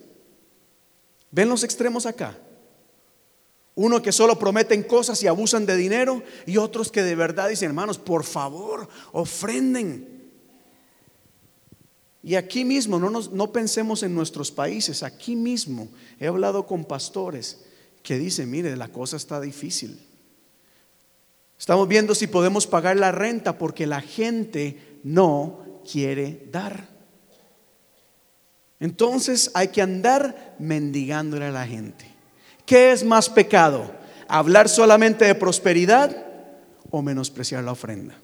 ¿Ven 1.30 1.49
los 1.49 1.64
extremos 1.64 2.06
acá? 2.06 2.38
Uno 3.75 4.00
que 4.00 4.12
solo 4.12 4.38
prometen 4.38 4.83
cosas 4.83 5.23
y 5.23 5.26
abusan 5.26 5.66
de 5.66 5.76
dinero 5.76 6.23
y 6.47 6.56
otros 6.56 6.90
que 6.90 7.02
de 7.02 7.14
verdad 7.14 7.49
dicen, 7.49 7.68
hermanos, 7.68 7.99
por 7.99 8.25
favor, 8.25 8.88
ofrenden. 9.12 10.30
Y 12.23 12.35
aquí 12.37 12.64
mismo, 12.64 12.99
no, 12.99 13.11
no 13.11 13.52
pensemos 13.52 14.02
en 14.02 14.14
nuestros 14.14 14.50
países, 14.50 15.02
aquí 15.02 15.37
mismo 15.37 15.88
he 16.18 16.26
hablado 16.26 16.66
con 16.66 16.85
pastores 16.85 17.66
que 18.07 18.19
dice, 18.21 18.47
mire, 18.47 18.77
la 18.77 18.87
cosa 18.87 19.17
está 19.17 19.41
difícil. 19.41 19.99
Estamos 21.59 21.89
viendo 21.89 22.15
si 22.15 22.29
podemos 22.29 22.65
pagar 22.65 22.97
la 22.97 23.11
renta 23.11 23.59
porque 23.59 23.85
la 23.85 24.01
gente 24.01 25.01
no 25.03 25.81
quiere 25.91 26.47
dar. 26.53 26.87
Entonces 28.79 29.51
hay 29.55 29.69
que 29.69 29.83
andar 29.83 30.55
mendigándole 30.61 31.47
a 31.47 31.51
la 31.51 31.67
gente. 31.67 32.09
¿Qué 32.65 32.93
es 32.93 33.03
más 33.03 33.29
pecado? 33.29 33.91
¿Hablar 34.29 34.69
solamente 34.69 35.25
de 35.25 35.35
prosperidad 35.35 36.17
o 36.93 37.03
menospreciar 37.03 37.65
la 37.65 37.73
ofrenda? 37.73 38.15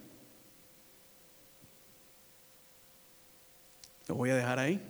Lo 4.07 4.15
voy 4.15 4.31
a 4.31 4.37
dejar 4.37 4.61
ahí. 4.61 4.81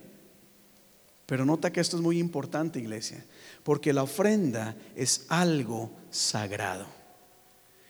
Pero 1.25 1.45
nota 1.45 1.71
que 1.71 1.81
esto 1.81 1.97
es 1.97 2.03
muy 2.03 2.19
importante, 2.19 2.77
iglesia 2.77 3.25
porque 3.63 3.93
la 3.93 4.03
ofrenda 4.03 4.75
es 4.95 5.25
algo 5.29 5.91
sagrado. 6.09 6.85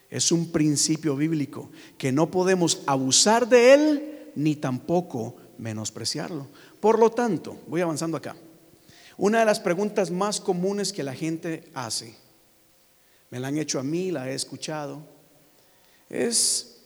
Es 0.09 0.31
un 0.31 0.51
principio 0.51 1.15
bíblico 1.15 1.71
que 1.97 2.11
no 2.11 2.29
podemos 2.29 2.81
abusar 2.85 3.49
de 3.49 3.73
él 3.73 4.31
ni 4.35 4.55
tampoco 4.55 5.35
menospreciarlo. 5.57 6.47
Por 6.79 6.99
lo 6.99 7.09
tanto, 7.09 7.57
voy 7.67 7.81
avanzando 7.81 8.17
acá. 8.17 8.35
Una 9.17 9.39
de 9.39 9.45
las 9.45 9.59
preguntas 9.59 10.11
más 10.11 10.39
comunes 10.39 10.91
que 10.91 11.03
la 11.03 11.13
gente 11.13 11.69
hace, 11.73 12.15
me 13.29 13.39
la 13.39 13.47
han 13.47 13.57
hecho 13.57 13.79
a 13.79 13.83
mí, 13.83 14.11
la 14.11 14.29
he 14.29 14.33
escuchado, 14.33 15.01
es 16.09 16.81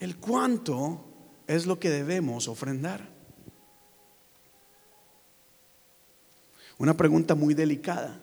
el 0.00 0.16
cuánto 0.16 1.04
es 1.46 1.66
lo 1.66 1.78
que 1.78 1.90
debemos 1.90 2.48
ofrendar. 2.48 3.08
Una 6.82 6.96
pregunta 6.96 7.36
muy 7.36 7.54
delicada. 7.54 8.20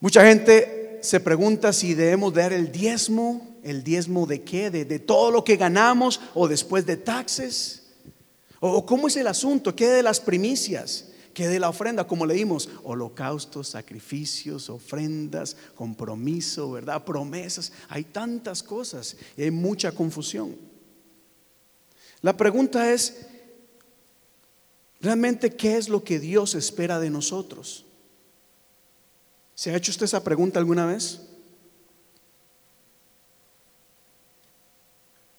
Mucha 0.00 0.26
gente 0.26 0.98
se 1.00 1.20
pregunta 1.20 1.72
si 1.72 1.94
debemos 1.94 2.34
dar 2.34 2.52
el 2.52 2.72
diezmo, 2.72 3.54
el 3.62 3.84
diezmo 3.84 4.26
de 4.26 4.42
qué, 4.42 4.72
de, 4.72 4.98
todo 4.98 5.30
lo 5.30 5.44
que 5.44 5.54
ganamos 5.54 6.20
o 6.34 6.48
después 6.48 6.84
de 6.84 6.96
taxes. 6.96 7.92
O 8.58 8.84
cómo 8.84 9.06
es 9.06 9.14
el 9.14 9.28
asunto, 9.28 9.76
qué 9.76 9.86
de 9.86 10.02
las 10.02 10.18
primicias, 10.18 11.10
qué 11.32 11.46
de 11.46 11.60
la 11.60 11.68
ofrenda, 11.68 12.08
como 12.08 12.26
leímos, 12.26 12.68
holocaustos, 12.82 13.68
sacrificios, 13.68 14.68
ofrendas, 14.68 15.56
compromiso, 15.76 16.72
¿verdad? 16.72 17.04
Promesas, 17.04 17.70
hay 17.88 18.02
tantas 18.02 18.64
cosas 18.64 19.16
y 19.36 19.44
hay 19.44 19.52
mucha 19.52 19.92
confusión. 19.92 20.56
La 22.20 22.36
pregunta 22.36 22.90
es, 22.92 23.28
Realmente, 25.04 25.54
¿qué 25.54 25.76
es 25.76 25.90
lo 25.90 26.02
que 26.02 26.18
Dios 26.18 26.54
espera 26.54 26.98
de 26.98 27.10
nosotros? 27.10 27.84
¿Se 29.54 29.70
ha 29.70 29.76
hecho 29.76 29.90
usted 29.90 30.06
esa 30.06 30.24
pregunta 30.24 30.58
alguna 30.58 30.86
vez? 30.86 31.20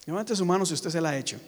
Levante 0.05 0.35
su 0.35 0.45
mano 0.45 0.67
si 0.67 0.75
usted 0.75 0.91
se 0.91 1.01
la 1.01 1.09
ha 1.09 1.17
hecho. 1.17 1.39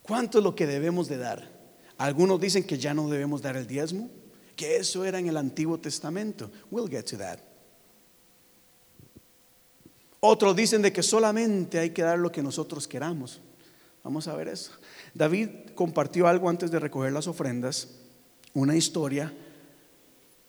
¿Cuánto 0.00 0.38
es 0.38 0.44
lo 0.44 0.54
que 0.54 0.66
debemos 0.66 1.06
de 1.06 1.18
dar? 1.18 1.50
Algunos 1.98 2.40
dicen 2.40 2.64
que 2.64 2.78
ya 2.78 2.94
no 2.94 3.10
debemos 3.10 3.42
dar 3.42 3.58
el 3.58 3.66
diezmo, 3.66 4.08
que 4.56 4.76
eso 4.76 5.04
era 5.04 5.18
en 5.18 5.26
el 5.26 5.36
Antiguo 5.36 5.78
Testamento. 5.78 6.50
We'll 6.70 6.88
get 6.88 7.04
to 7.10 7.18
that. 7.18 7.40
Otros 10.20 10.56
dicen 10.56 10.80
de 10.80 10.94
que 10.94 11.02
solamente 11.02 11.78
hay 11.78 11.90
que 11.90 12.00
dar 12.00 12.18
lo 12.18 12.32
que 12.32 12.42
nosotros 12.42 12.88
queramos. 12.88 13.42
Vamos 14.04 14.28
a 14.28 14.36
ver 14.36 14.48
eso. 14.48 14.70
David 15.14 15.48
compartió 15.74 16.28
algo 16.28 16.50
antes 16.50 16.70
de 16.70 16.78
recoger 16.78 17.10
las 17.10 17.26
ofrendas, 17.26 17.88
una 18.52 18.76
historia 18.76 19.32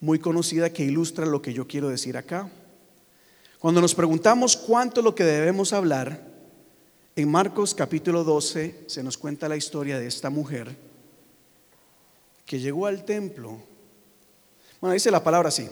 muy 0.01 0.19
conocida 0.19 0.71
que 0.71 0.83
ilustra 0.83 1.25
lo 1.25 1.41
que 1.41 1.53
yo 1.53 1.65
quiero 1.65 1.87
decir 1.87 2.17
acá. 2.17 2.49
Cuando 3.57 3.79
nos 3.79 3.95
preguntamos 3.95 4.57
cuánto 4.57 5.01
lo 5.01 5.15
que 5.15 5.23
debemos 5.23 5.71
hablar, 5.71 6.21
en 7.15 7.31
Marcos 7.31 7.73
capítulo 7.73 8.25
12 8.25 8.83
se 8.87 9.01
nos 9.01 9.17
cuenta 9.17 9.47
la 9.47 9.55
historia 9.55 9.97
de 9.97 10.07
esta 10.07 10.29
mujer 10.29 10.75
que 12.45 12.59
llegó 12.59 12.87
al 12.87 13.05
templo. 13.05 13.57
Bueno, 14.81 14.93
dice 14.93 15.09
la 15.11 15.23
palabra 15.23 15.47
así. 15.47 15.69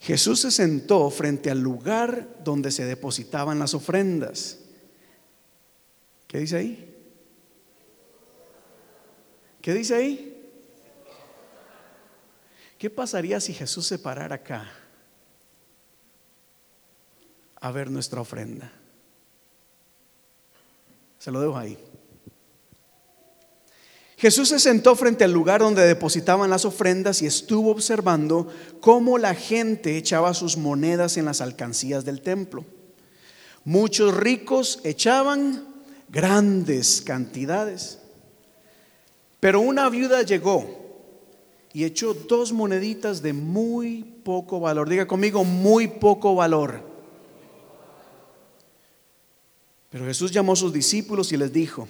Jesús 0.00 0.40
se 0.40 0.50
sentó 0.50 1.08
frente 1.08 1.50
al 1.50 1.60
lugar 1.60 2.28
donde 2.44 2.70
se 2.70 2.84
depositaban 2.84 3.58
las 3.58 3.72
ofrendas. 3.72 4.58
¿Qué 6.26 6.38
dice 6.38 6.56
ahí? 6.56 6.94
¿Qué 9.62 9.74
dice 9.74 9.94
ahí? 9.94 10.32
¿Qué 12.78 12.90
pasaría 12.90 13.40
si 13.40 13.54
Jesús 13.54 13.86
se 13.86 13.98
parara 13.98 14.36
acá 14.36 14.70
a 17.56 17.70
ver 17.70 17.90
nuestra 17.90 18.20
ofrenda? 18.20 18.70
Se 21.18 21.30
lo 21.30 21.40
dejo 21.40 21.56
ahí. 21.56 21.78
Jesús 24.18 24.48
se 24.48 24.58
sentó 24.58 24.96
frente 24.96 25.24
al 25.24 25.32
lugar 25.32 25.60
donde 25.60 25.86
depositaban 25.86 26.48
las 26.48 26.64
ofrendas 26.64 27.20
y 27.20 27.26
estuvo 27.26 27.70
observando 27.70 28.48
cómo 28.80 29.18
la 29.18 29.34
gente 29.34 29.96
echaba 29.96 30.32
sus 30.32 30.56
monedas 30.56 31.16
en 31.16 31.26
las 31.26 31.40
alcancías 31.40 32.04
del 32.04 32.22
templo. 32.22 32.64
Muchos 33.64 34.16
ricos 34.16 34.80
echaban 34.84 35.75
grandes 36.08 37.00
cantidades. 37.00 37.98
Pero 39.40 39.60
una 39.60 39.88
viuda 39.88 40.22
llegó 40.22 40.86
y 41.72 41.84
echó 41.84 42.14
dos 42.14 42.52
moneditas 42.52 43.20
de 43.20 43.32
muy 43.32 44.02
poco 44.24 44.60
valor. 44.60 44.88
Diga 44.88 45.06
conmigo, 45.06 45.44
muy 45.44 45.88
poco 45.88 46.34
valor. 46.34 46.80
Pero 49.90 50.06
Jesús 50.06 50.30
llamó 50.30 50.54
a 50.54 50.56
sus 50.56 50.72
discípulos 50.72 51.32
y 51.32 51.36
les 51.36 51.52
dijo, 51.52 51.86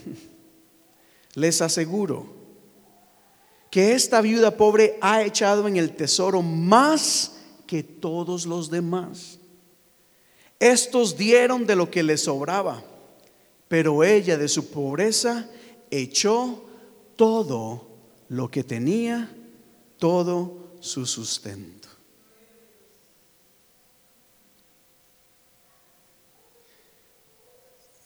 les 1.34 1.62
aseguro 1.62 2.34
que 3.70 3.92
esta 3.92 4.20
viuda 4.20 4.56
pobre 4.56 4.98
ha 5.00 5.22
echado 5.22 5.68
en 5.68 5.76
el 5.76 5.94
tesoro 5.94 6.42
más 6.42 7.36
que 7.66 7.82
todos 7.82 8.46
los 8.46 8.70
demás. 8.70 9.38
Estos 10.58 11.16
dieron 11.16 11.66
de 11.66 11.76
lo 11.76 11.90
que 11.90 12.02
les 12.02 12.22
sobraba, 12.22 12.82
pero 13.68 14.04
ella 14.04 14.36
de 14.36 14.48
su 14.48 14.70
pobreza 14.70 15.48
echó 15.90 16.64
todo 17.16 17.88
lo 18.28 18.50
que 18.50 18.64
tenía, 18.64 19.34
todo 19.98 20.76
su 20.80 21.06
sustento. 21.06 21.88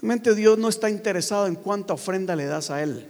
Realmente 0.00 0.34
Dios 0.34 0.56
no 0.56 0.68
está 0.68 0.88
interesado 0.88 1.46
en 1.46 1.56
cuánta 1.56 1.92
ofrenda 1.92 2.34
le 2.34 2.46
das 2.46 2.70
a 2.70 2.82
Él. 2.82 3.06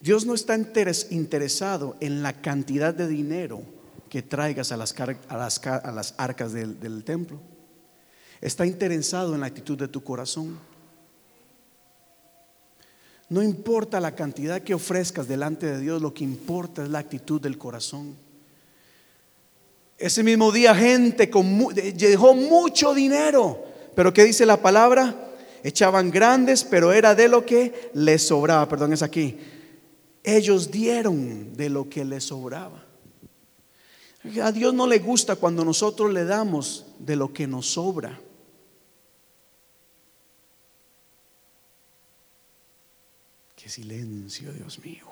Dios 0.00 0.26
no 0.26 0.34
está 0.34 0.56
interesado 0.56 1.96
en 2.00 2.22
la 2.22 2.42
cantidad 2.42 2.92
de 2.92 3.06
dinero 3.06 3.62
que 4.08 4.22
traigas 4.22 4.72
a 4.72 4.76
las, 4.76 4.94
a 4.98 5.92
las, 5.92 6.14
arcas 6.18 6.52
del 6.52 7.04
templo. 7.04 7.40
Está 8.44 8.66
interesado 8.66 9.34
en 9.34 9.40
la 9.40 9.46
actitud 9.46 9.78
de 9.78 9.88
tu 9.88 10.04
corazón. 10.04 10.58
No 13.30 13.42
importa 13.42 14.00
la 14.00 14.14
cantidad 14.14 14.60
que 14.60 14.74
ofrezcas 14.74 15.26
delante 15.26 15.64
de 15.64 15.80
Dios, 15.80 16.02
lo 16.02 16.12
que 16.12 16.24
importa 16.24 16.82
es 16.82 16.90
la 16.90 16.98
actitud 16.98 17.40
del 17.40 17.56
corazón. 17.56 18.14
Ese 19.96 20.22
mismo 20.22 20.52
día 20.52 20.74
gente 20.74 21.30
con, 21.30 21.68
dejó 21.74 22.34
mucho 22.34 22.92
dinero, 22.92 23.64
pero 23.94 24.12
¿qué 24.12 24.24
dice 24.24 24.44
la 24.44 24.60
palabra? 24.60 25.32
Echaban 25.62 26.10
grandes, 26.10 26.64
pero 26.64 26.92
era 26.92 27.14
de 27.14 27.28
lo 27.28 27.46
que 27.46 27.90
les 27.94 28.26
sobraba. 28.26 28.68
Perdón, 28.68 28.92
es 28.92 29.00
aquí. 29.00 29.38
Ellos 30.22 30.70
dieron 30.70 31.56
de 31.56 31.70
lo 31.70 31.88
que 31.88 32.04
les 32.04 32.24
sobraba. 32.24 32.84
A 34.42 34.52
Dios 34.52 34.74
no 34.74 34.86
le 34.86 34.98
gusta 34.98 35.36
cuando 35.36 35.64
nosotros 35.64 36.12
le 36.12 36.26
damos 36.26 36.84
de 36.98 37.16
lo 37.16 37.32
que 37.32 37.46
nos 37.46 37.72
sobra. 37.72 38.20
Qué 43.64 43.70
silencio, 43.70 44.52
Dios 44.52 44.78
mío. 44.84 45.06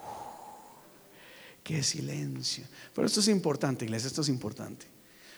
Qué 1.65 1.83
silencio. 1.83 2.67
Pero 2.95 3.07
esto 3.07 3.21
es 3.21 3.29
importante, 3.29 3.87
iglesia, 3.87 4.09
esto 4.09 4.21
es 4.21 4.29
importante. 4.29 4.85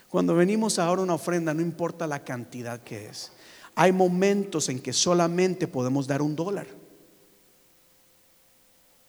Cuando 0.09 0.35
venimos 0.35 0.79
ahora 0.79 0.99
a 0.99 1.05
una 1.05 1.13
ofrenda, 1.13 1.53
no 1.53 1.61
importa 1.61 2.07
la 2.07 2.25
cantidad 2.25 2.83
que 2.83 3.05
es. 3.05 3.31
Hay 3.73 3.93
momentos 3.93 4.67
en 4.67 4.81
que 4.81 4.91
solamente 4.91 5.65
podemos 5.65 6.07
dar 6.07 6.21
un 6.21 6.35
dólar. 6.35 6.67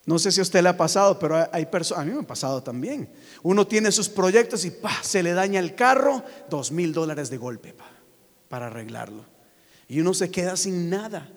No 0.04 0.20
sé 0.20 0.30
si 0.30 0.38
a 0.38 0.44
usted 0.44 0.62
le 0.62 0.68
ha 0.68 0.76
pasado, 0.76 1.18
pero 1.18 1.44
hay 1.50 1.66
personas, 1.66 2.02
a 2.02 2.06
mí 2.06 2.14
me 2.14 2.20
ha 2.20 2.26
pasado 2.28 2.62
también. 2.62 3.10
Uno 3.42 3.66
tiene 3.66 3.90
sus 3.90 4.08
proyectos 4.08 4.64
y 4.64 4.72
se 5.02 5.24
le 5.24 5.32
daña 5.32 5.58
el 5.58 5.74
carro, 5.74 6.22
dos 6.48 6.70
mil 6.70 6.92
dólares 6.92 7.28
de 7.28 7.38
golpe 7.38 7.74
para 8.48 8.68
arreglarlo. 8.68 9.24
Y 9.88 9.98
uno 9.98 10.14
se 10.14 10.30
queda 10.30 10.56
sin 10.56 10.90
nada. 10.90 11.28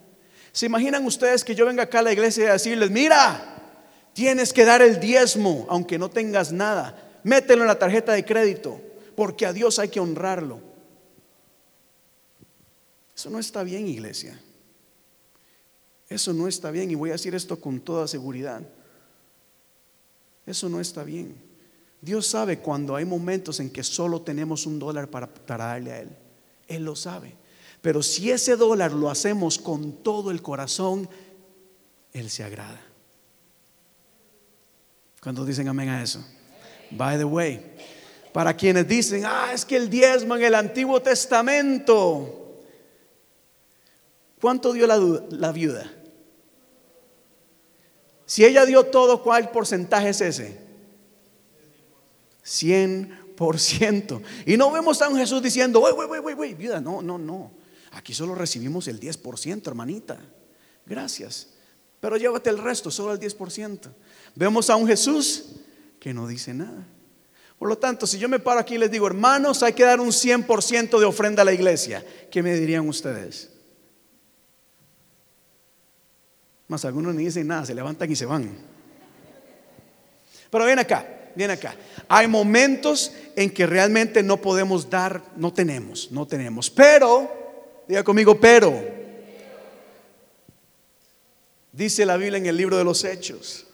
¿Se 0.51 0.65
imaginan 0.65 1.05
ustedes 1.05 1.43
que 1.43 1.55
yo 1.55 1.65
venga 1.65 1.83
acá 1.83 1.99
a 1.99 2.03
la 2.03 2.13
iglesia 2.13 2.45
y 2.45 2.47
decirles, 2.47 2.89
mira, 2.91 3.55
tienes 4.13 4.51
que 4.51 4.65
dar 4.65 4.81
el 4.81 4.99
diezmo 4.99 5.65
aunque 5.69 5.97
no 5.99 6.09
tengas 6.09 6.51
nada? 6.51 7.19
Mételo 7.23 7.61
en 7.61 7.67
la 7.67 7.79
tarjeta 7.79 8.13
de 8.13 8.25
crédito, 8.25 8.81
porque 9.15 9.45
a 9.45 9.53
Dios 9.53 9.79
hay 9.79 9.89
que 9.89 9.99
honrarlo. 9.99 10.61
Eso 13.15 13.29
no 13.29 13.39
está 13.39 13.63
bien, 13.63 13.87
iglesia. 13.87 14.39
Eso 16.07 16.33
no 16.33 16.47
está 16.47 16.71
bien 16.71 16.89
y 16.89 16.95
voy 16.95 17.09
a 17.09 17.13
decir 17.13 17.35
esto 17.35 17.59
con 17.59 17.79
toda 17.81 18.07
seguridad. 18.07 18.61
Eso 20.45 20.69
no 20.69 20.79
está 20.79 21.03
bien. 21.03 21.35
Dios 22.01 22.25
sabe 22.27 22.59
cuando 22.59 22.95
hay 22.95 23.05
momentos 23.05 23.59
en 23.59 23.69
que 23.69 23.83
solo 23.83 24.21
tenemos 24.21 24.65
un 24.65 24.79
dólar 24.79 25.09
para, 25.09 25.27
para 25.27 25.65
darle 25.65 25.91
a 25.91 25.99
Él. 25.99 26.09
Él 26.67 26.85
lo 26.85 26.95
sabe. 26.95 27.35
Pero 27.81 28.03
si 28.03 28.31
ese 28.31 28.55
dólar 28.55 28.91
lo 28.91 29.09
hacemos 29.09 29.57
con 29.57 30.03
todo 30.03 30.31
el 30.31 30.41
corazón, 30.41 31.09
Él 32.11 32.29
se 32.29 32.43
agrada. 32.43 32.81
Cuando 35.21 35.45
dicen 35.45 35.67
amén 35.67 35.89
a 35.89 36.01
eso? 36.01 36.23
By 36.91 37.17
the 37.17 37.25
way, 37.25 37.61
para 38.31 38.55
quienes 38.55 38.87
dicen, 38.87 39.23
ah, 39.25 39.51
es 39.53 39.65
que 39.65 39.75
el 39.75 39.89
diezmo 39.89 40.35
en 40.35 40.43
el 40.43 40.55
Antiguo 40.55 41.01
Testamento, 41.01 42.63
¿cuánto 44.41 44.73
dio 44.73 44.87
la, 44.87 45.51
viuda? 45.51 45.91
Si 48.25 48.45
ella 48.45 48.65
dio 48.65 48.85
todo, 48.85 49.23
¿cuál 49.23 49.51
porcentaje 49.51 50.09
es 50.09 50.21
ese? 50.21 50.57
100%. 52.45 54.21
Y 54.45 54.57
no 54.57 54.71
vemos 54.71 55.01
a 55.01 55.09
un 55.09 55.17
Jesús 55.17 55.41
diciendo, 55.41 55.79
wey, 55.81 55.93
wey, 55.93 56.19
wey, 56.19 56.35
wey, 56.35 56.53
viuda, 56.53 56.79
no, 56.81 57.01
no, 57.01 57.17
no. 57.17 57.58
Aquí 57.91 58.13
solo 58.13 58.35
recibimos 58.35 58.87
el 58.87 58.99
10%, 58.99 59.67
hermanita. 59.67 60.19
Gracias. 60.85 61.47
Pero 61.99 62.17
llévate 62.17 62.49
el 62.49 62.57
resto, 62.57 62.91
solo 62.91 63.13
el 63.13 63.19
10%. 63.19 63.89
Vemos 64.35 64.69
a 64.69 64.75
un 64.75 64.87
Jesús 64.87 65.45
que 65.99 66.13
no 66.13 66.27
dice 66.27 66.53
nada. 66.53 66.87
Por 67.57 67.67
lo 67.67 67.77
tanto, 67.77 68.07
si 68.07 68.17
yo 68.17 68.29
me 68.29 68.39
paro 68.39 68.59
aquí 68.59 68.75
y 68.75 68.77
les 68.77 68.89
digo, 68.89 69.05
hermanos, 69.05 69.63
hay 69.63 69.73
que 69.73 69.83
dar 69.83 69.99
un 69.99 70.09
100% 70.09 70.97
de 70.97 71.05
ofrenda 71.05 71.41
a 71.41 71.45
la 71.45 71.51
iglesia, 71.51 72.05
¿qué 72.31 72.41
me 72.41 72.55
dirían 72.55 72.87
ustedes? 72.87 73.49
Más 76.69 76.85
algunos 76.85 77.13
ni 77.15 77.25
dicen 77.25 77.47
nada, 77.47 77.65
se 77.65 77.75
levantan 77.75 78.09
y 78.09 78.15
se 78.15 78.25
van. 78.25 78.57
Pero 80.49 80.65
ven 80.65 80.79
acá, 80.79 81.31
ven 81.35 81.51
acá. 81.51 81.75
Hay 82.07 82.27
momentos 82.27 83.11
en 83.35 83.49
que 83.51 83.65
realmente 83.65 84.23
no 84.23 84.37
podemos 84.37 84.89
dar, 84.89 85.21
no 85.35 85.51
tenemos, 85.51 86.11
no 86.11 86.25
tenemos. 86.25 86.69
Pero 86.69 87.38
Diga 87.89 88.03
conmigo, 88.03 88.39
pero. 88.39 88.79
Dice 91.71 92.05
la 92.05 92.17
Biblia 92.17 92.37
en 92.37 92.45
el 92.45 92.55
libro 92.55 92.77
de 92.77 92.83
los 92.83 93.03
Hechos 93.03 93.65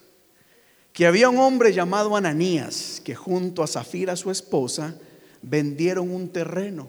que 0.93 1.06
había 1.06 1.30
un 1.30 1.38
hombre 1.39 1.73
llamado 1.73 2.15
Ananías 2.15 3.01
que 3.04 3.13
junto 3.13 3.62
a 3.62 3.67
Zafira, 3.67 4.15
su 4.15 4.32
esposa, 4.32 4.95
vendieron 5.41 6.10
un 6.10 6.30
terreno. 6.30 6.88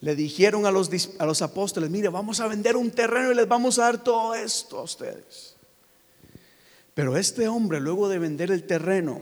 Le 0.00 0.16
dijeron 0.16 0.64
a 0.64 0.70
los, 0.70 0.90
a 1.18 1.26
los 1.26 1.42
apóstoles, 1.42 1.90
mire, 1.90 2.08
vamos 2.08 2.40
a 2.40 2.46
vender 2.46 2.74
un 2.74 2.90
terreno 2.90 3.32
y 3.32 3.34
les 3.34 3.46
vamos 3.46 3.78
a 3.78 3.82
dar 3.82 4.02
todo 4.02 4.34
esto 4.34 4.78
a 4.78 4.84
ustedes. 4.84 5.56
Pero 6.94 7.18
este 7.18 7.48
hombre, 7.48 7.80
luego 7.80 8.08
de 8.08 8.18
vender 8.18 8.50
el 8.50 8.62
terreno, 8.62 9.20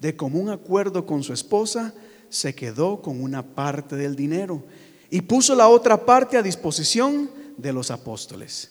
de 0.00 0.14
común 0.14 0.50
acuerdo 0.50 1.06
con 1.06 1.22
su 1.22 1.32
esposa, 1.32 1.94
se 2.28 2.54
quedó 2.54 3.00
con 3.00 3.22
una 3.22 3.42
parte 3.42 3.96
del 3.96 4.16
dinero 4.16 4.62
y 5.10 5.20
puso 5.22 5.54
la 5.54 5.68
otra 5.68 6.04
parte 6.04 6.36
a 6.36 6.42
disposición 6.42 7.30
de 7.56 7.72
los 7.72 7.90
apóstoles. 7.90 8.70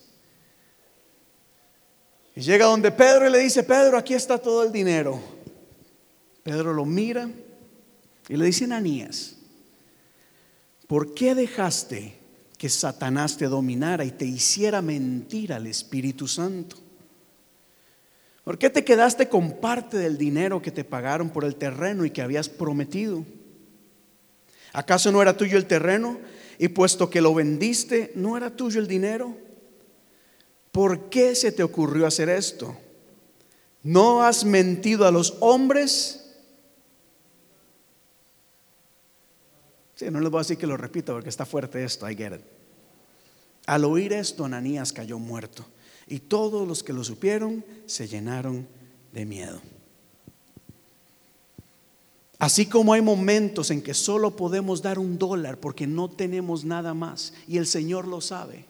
Y 2.35 2.41
llega 2.41 2.65
donde 2.65 2.91
Pedro 2.91 3.27
y 3.27 3.31
le 3.31 3.39
dice, 3.39 3.63
Pedro, 3.63 3.97
aquí 3.97 4.13
está 4.13 4.37
todo 4.37 4.63
el 4.63 4.71
dinero. 4.71 5.19
Pedro 6.41 6.73
lo 6.73 6.85
mira 6.85 7.29
y 8.27 8.35
le 8.35 8.45
dice, 8.45 8.65
Ananías, 8.65 9.35
¿por 10.87 11.13
qué 11.13 11.35
dejaste 11.35 12.17
que 12.57 12.69
Satanás 12.69 13.37
te 13.37 13.45
dominara 13.45 14.03
y 14.03 14.11
te 14.11 14.25
hiciera 14.25 14.81
mentir 14.81 15.53
al 15.53 15.67
Espíritu 15.67 16.27
Santo? 16.27 16.77
¿Por 18.43 18.57
qué 18.57 18.69
te 18.69 18.83
quedaste 18.83 19.29
con 19.29 19.61
parte 19.61 19.97
del 19.97 20.17
dinero 20.17 20.61
que 20.61 20.71
te 20.71 20.83
pagaron 20.83 21.29
por 21.29 21.45
el 21.45 21.55
terreno 21.55 22.03
y 22.03 22.11
que 22.11 22.21
habías 22.21 22.49
prometido? 22.49 23.23
¿Acaso 24.73 25.11
no 25.11 25.21
era 25.21 25.37
tuyo 25.37 25.57
el 25.57 25.67
terreno? 25.67 26.19
Y 26.57 26.67
puesto 26.67 27.09
que 27.09 27.21
lo 27.21 27.33
vendiste, 27.33 28.11
¿no 28.15 28.35
era 28.35 28.55
tuyo 28.55 28.79
el 28.79 28.87
dinero? 28.87 29.37
¿Por 30.71 31.09
qué 31.09 31.35
se 31.35 31.51
te 31.51 31.63
ocurrió 31.63 32.07
hacer 32.07 32.29
esto? 32.29 32.75
¿No 33.83 34.23
has 34.23 34.43
mentido 34.43 35.05
a 35.05 35.11
los 35.11 35.37
hombres? 35.39 36.19
Sí, 39.95 40.05
no 40.09 40.19
les 40.19 40.31
voy 40.31 40.39
a 40.39 40.41
decir 40.41 40.57
que 40.57 40.67
lo 40.67 40.75
repita 40.75 41.13
porque 41.13 41.29
está 41.29 41.45
fuerte 41.45 41.83
esto, 41.83 42.09
I 42.09 42.15
get. 42.15 42.41
Al 43.67 43.85
oír 43.85 44.13
esto, 44.13 44.45
Ananías 44.45 44.91
cayó 44.91 45.19
muerto 45.19 45.65
y 46.07 46.19
todos 46.19 46.67
los 46.67 46.83
que 46.83 46.93
lo 46.93 47.03
supieron 47.03 47.63
se 47.85 48.07
llenaron 48.07 48.67
de 49.11 49.25
miedo. 49.25 49.61
Así 52.39 52.65
como 52.65 52.93
hay 52.93 53.01
momentos 53.01 53.71
en 53.71 53.81
que 53.81 53.93
solo 53.93 54.35
podemos 54.35 54.81
dar 54.81 54.99
un 54.99 55.17
dólar 55.17 55.59
porque 55.59 55.87
no 55.87 56.09
tenemos 56.09 56.65
nada 56.65 56.93
más 56.93 57.33
y 57.47 57.57
el 57.57 57.67
Señor 57.67 58.07
lo 58.07 58.21
sabe, 58.21 58.65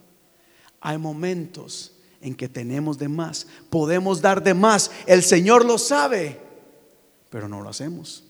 hay 0.79 0.97
momentos 0.97 1.93
en 2.23 2.35
que 2.35 2.49
tenemos 2.49 2.97
de 2.97 3.09
más. 3.09 3.47
Podemos 3.69 4.21
dar 4.21 4.43
de 4.43 4.53
más. 4.53 4.91
El 5.05 5.23
Señor 5.23 5.65
lo 5.65 5.77
sabe, 5.77 6.39
pero 7.29 7.47
no 7.47 7.61
lo 7.61 7.69
hacemos. 7.69 8.23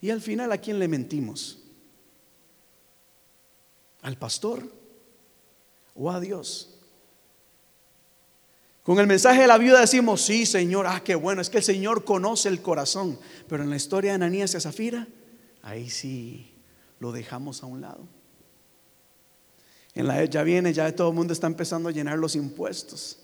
Y 0.00 0.10
al 0.10 0.20
final, 0.20 0.52
¿a 0.52 0.58
quién 0.58 0.78
le 0.78 0.88
mentimos? 0.88 1.58
¿Al 4.02 4.18
pastor 4.18 4.70
o 5.94 6.10
a 6.10 6.20
Dios? 6.20 6.73
Con 8.84 8.98
el 8.98 9.06
mensaje 9.06 9.40
de 9.40 9.46
la 9.46 9.56
viuda 9.56 9.80
decimos, 9.80 10.20
sí, 10.20 10.44
Señor, 10.44 10.86
ah, 10.86 11.00
qué 11.02 11.14
bueno, 11.14 11.40
es 11.40 11.48
que 11.48 11.56
el 11.56 11.64
Señor 11.64 12.04
conoce 12.04 12.50
el 12.50 12.60
corazón. 12.60 13.18
Pero 13.48 13.62
en 13.62 13.70
la 13.70 13.76
historia 13.76 14.10
de 14.10 14.16
Ananías 14.16 14.54
y 14.54 14.60
Zafira, 14.60 15.08
ahí 15.62 15.88
sí 15.88 16.52
lo 17.00 17.10
dejamos 17.10 17.62
a 17.62 17.66
un 17.66 17.80
lado. 17.80 18.06
En 19.94 20.06
la 20.06 20.22
ya 20.26 20.42
viene, 20.42 20.74
ya 20.74 20.94
todo 20.94 21.08
el 21.08 21.14
mundo 21.14 21.32
está 21.32 21.46
empezando 21.46 21.88
a 21.88 21.92
llenar 21.92 22.18
los 22.18 22.36
impuestos. 22.36 23.20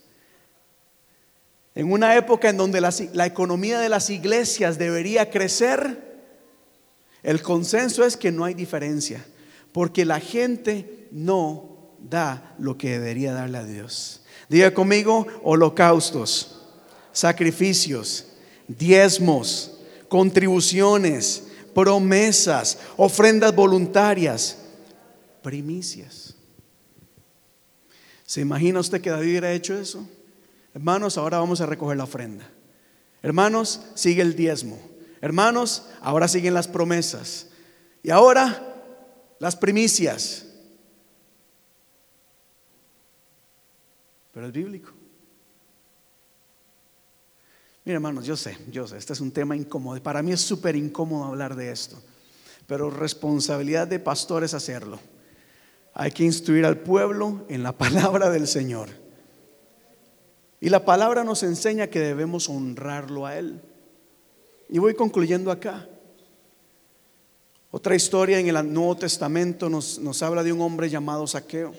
En 1.74 1.92
una 1.92 2.16
época 2.16 2.48
en 2.48 2.56
donde 2.56 2.80
la, 2.80 2.92
la 3.12 3.26
economía 3.26 3.80
de 3.80 3.90
las 3.90 4.08
iglesias 4.08 4.78
debería 4.78 5.30
crecer, 5.30 6.24
el 7.22 7.42
consenso 7.42 8.02
es 8.06 8.16
que 8.16 8.32
no 8.32 8.46
hay 8.46 8.54
diferencia, 8.54 9.22
porque 9.72 10.06
la 10.06 10.20
gente 10.20 11.08
no 11.10 11.90
da 11.98 12.54
lo 12.58 12.78
que 12.78 12.92
debería 12.92 13.34
darle 13.34 13.58
a 13.58 13.64
Dios. 13.64 14.19
Diga 14.50 14.74
conmigo, 14.74 15.28
holocaustos, 15.44 16.58
sacrificios, 17.12 18.26
diezmos, 18.66 19.78
contribuciones, 20.08 21.44
promesas, 21.72 22.78
ofrendas 22.96 23.54
voluntarias, 23.54 24.58
primicias. 25.40 26.34
¿Se 28.26 28.40
imagina 28.40 28.80
usted 28.80 29.00
que 29.00 29.10
David 29.10 29.30
hubiera 29.30 29.52
hecho 29.52 29.72
eso? 29.78 30.04
Hermanos, 30.74 31.16
ahora 31.16 31.38
vamos 31.38 31.60
a 31.60 31.66
recoger 31.66 31.96
la 31.96 32.04
ofrenda. 32.04 32.50
Hermanos, 33.22 33.82
sigue 33.94 34.22
el 34.22 34.34
diezmo. 34.34 34.80
Hermanos, 35.20 35.84
ahora 36.00 36.26
siguen 36.26 36.54
las 36.54 36.66
promesas. 36.66 37.46
Y 38.02 38.10
ahora 38.10 38.66
las 39.38 39.54
primicias. 39.54 40.46
Pero 44.40 44.48
es 44.48 44.54
bíblico. 44.54 44.90
Mira, 47.84 47.96
hermanos, 47.96 48.24
yo 48.24 48.38
sé, 48.38 48.56
yo 48.70 48.88
sé, 48.88 48.96
este 48.96 49.12
es 49.12 49.20
un 49.20 49.32
tema 49.32 49.54
incómodo. 49.54 50.02
Para 50.02 50.22
mí 50.22 50.32
es 50.32 50.40
súper 50.40 50.76
incómodo 50.76 51.24
hablar 51.24 51.56
de 51.56 51.70
esto. 51.70 52.02
Pero 52.66 52.88
responsabilidad 52.88 53.86
de 53.86 53.98
pastor 53.98 54.42
es 54.42 54.54
hacerlo. 54.54 54.98
Hay 55.92 56.12
que 56.12 56.24
instruir 56.24 56.64
al 56.64 56.78
pueblo 56.78 57.44
en 57.50 57.62
la 57.62 57.72
palabra 57.76 58.30
del 58.30 58.48
Señor. 58.48 58.88
Y 60.58 60.70
la 60.70 60.86
palabra 60.86 61.22
nos 61.22 61.42
enseña 61.42 61.88
que 61.88 62.00
debemos 62.00 62.48
honrarlo 62.48 63.26
a 63.26 63.36
Él. 63.36 63.60
Y 64.70 64.78
voy 64.78 64.94
concluyendo 64.94 65.50
acá. 65.50 65.86
Otra 67.70 67.94
historia 67.94 68.38
en 68.38 68.48
el 68.48 68.72
Nuevo 68.72 68.96
Testamento 68.96 69.68
nos, 69.68 69.98
nos 69.98 70.22
habla 70.22 70.42
de 70.42 70.54
un 70.54 70.62
hombre 70.62 70.88
llamado 70.88 71.26
Saqueo. 71.26 71.74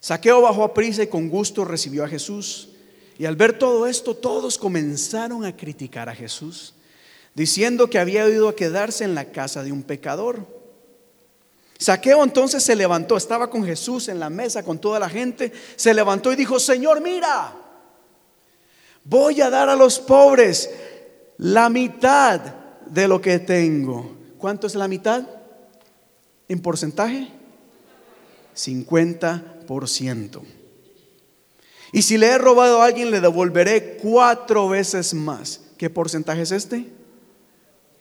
Saqueo 0.00 0.40
bajó 0.40 0.64
a 0.64 0.74
prisa 0.74 1.02
y 1.02 1.08
con 1.08 1.28
gusto 1.28 1.64
recibió 1.64 2.04
a 2.04 2.08
Jesús. 2.08 2.70
Y 3.18 3.26
al 3.26 3.36
ver 3.36 3.58
todo 3.58 3.86
esto, 3.86 4.16
todos 4.16 4.56
comenzaron 4.56 5.44
a 5.44 5.54
criticar 5.54 6.08
a 6.08 6.14
Jesús, 6.14 6.72
diciendo 7.34 7.90
que 7.90 7.98
había 7.98 8.26
ido 8.26 8.48
a 8.48 8.56
quedarse 8.56 9.04
en 9.04 9.14
la 9.14 9.26
casa 9.26 9.62
de 9.62 9.72
un 9.72 9.82
pecador. 9.82 10.46
Saqueo 11.78 12.24
entonces 12.24 12.62
se 12.62 12.76
levantó, 12.76 13.18
estaba 13.18 13.50
con 13.50 13.64
Jesús 13.64 14.08
en 14.08 14.20
la 14.20 14.30
mesa 14.30 14.62
con 14.62 14.78
toda 14.78 14.98
la 14.98 15.08
gente, 15.08 15.52
se 15.76 15.92
levantó 15.92 16.32
y 16.32 16.36
dijo, 16.36 16.58
Señor, 16.58 17.02
mira, 17.02 17.54
voy 19.04 19.40
a 19.42 19.50
dar 19.50 19.68
a 19.68 19.76
los 19.76 19.98
pobres 19.98 20.70
la 21.36 21.68
mitad 21.68 22.40
de 22.86 23.06
lo 23.06 23.20
que 23.20 23.38
tengo. 23.38 24.16
¿Cuánto 24.38 24.66
es 24.66 24.74
la 24.74 24.88
mitad? 24.88 25.26
¿En 26.48 26.60
porcentaje? 26.60 27.39
50%. 28.66 30.42
Y 31.92 32.02
si 32.02 32.18
le 32.18 32.26
he 32.26 32.38
robado 32.38 32.82
a 32.82 32.86
alguien, 32.86 33.10
le 33.10 33.20
devolveré 33.20 33.96
cuatro 33.96 34.68
veces 34.68 35.12
más. 35.14 35.62
¿Qué 35.76 35.90
porcentaje 35.90 36.42
es 36.42 36.52
este? 36.52 36.86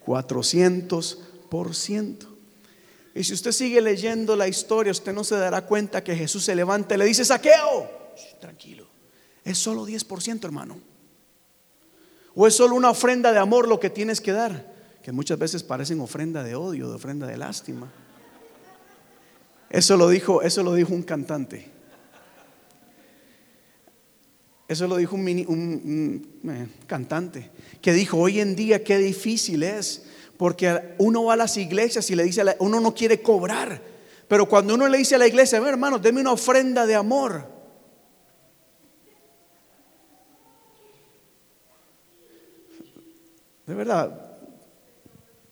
400%. 0.06 2.28
Y 3.16 3.24
si 3.24 3.34
usted 3.34 3.52
sigue 3.52 3.82
leyendo 3.82 4.36
la 4.36 4.48
historia, 4.48 4.92
usted 4.92 5.14
no 5.14 5.24
se 5.24 5.36
dará 5.36 5.66
cuenta 5.66 6.04
que 6.04 6.16
Jesús 6.16 6.46
se 6.46 6.54
levanta 6.56 6.94
y 6.96 6.98
le 6.98 7.06
dice, 7.06 7.24
saqueo. 7.26 7.90
Tranquilo, 8.40 8.88
es 9.44 9.58
solo 9.58 9.88
10%, 9.88 10.46
hermano. 10.46 10.80
O 12.36 12.46
es 12.48 12.54
solo 12.54 12.76
una 12.76 12.92
ofrenda 12.92 13.34
de 13.34 13.40
amor 13.40 13.68
lo 13.68 13.80
que 13.80 13.90
tienes 13.90 14.22
que 14.22 14.32
dar, 14.32 14.72
que 15.02 15.12
muchas 15.12 15.40
veces 15.40 15.64
parecen 15.64 16.00
ofrenda 16.00 16.44
de 16.44 16.54
odio, 16.56 16.88
de 16.90 16.96
ofrenda 16.96 17.26
de 17.28 17.38
lástima. 17.38 17.92
Eso 19.70 19.98
lo 19.98 20.10
dijo, 20.10 20.42
eso 20.42 20.64
lo 20.64 20.74
dijo 20.74 20.94
un 20.94 21.04
cantante. 21.04 21.68
Eso 24.68 24.88
lo 24.88 24.98
dijo 24.98 25.16
un, 25.16 26.28
eh, 26.48 26.68
cantante 26.86 27.50
que 27.82 27.92
dijo, 27.92 28.18
hoy 28.18 28.40
en 28.40 28.56
día 28.56 28.84
qué 28.84 29.00
difícil 29.00 29.64
es 29.64 30.06
porque 30.38 30.94
uno 31.00 31.26
va 31.26 31.34
a 31.34 31.38
las 31.38 31.58
iglesias 31.58 32.10
y 32.12 32.16
le 32.16 32.24
dice, 32.24 32.44
uno 32.60 32.80
no 32.80 32.94
quiere 32.94 33.22
cobrar. 33.22 33.82
Pero 34.28 34.48
cuando 34.48 34.76
uno 34.76 34.88
le 34.88 35.00
dice 35.00 35.16
a 35.16 35.18
la 35.18 35.28
iglesia, 35.28 35.58
hermano, 35.58 35.98
deme 35.98 36.22
una 36.22 36.32
ofrenda 36.32 36.86
de 36.86 36.96
amor. 36.96 37.48
De 43.66 43.74
verdad. 43.74 44.29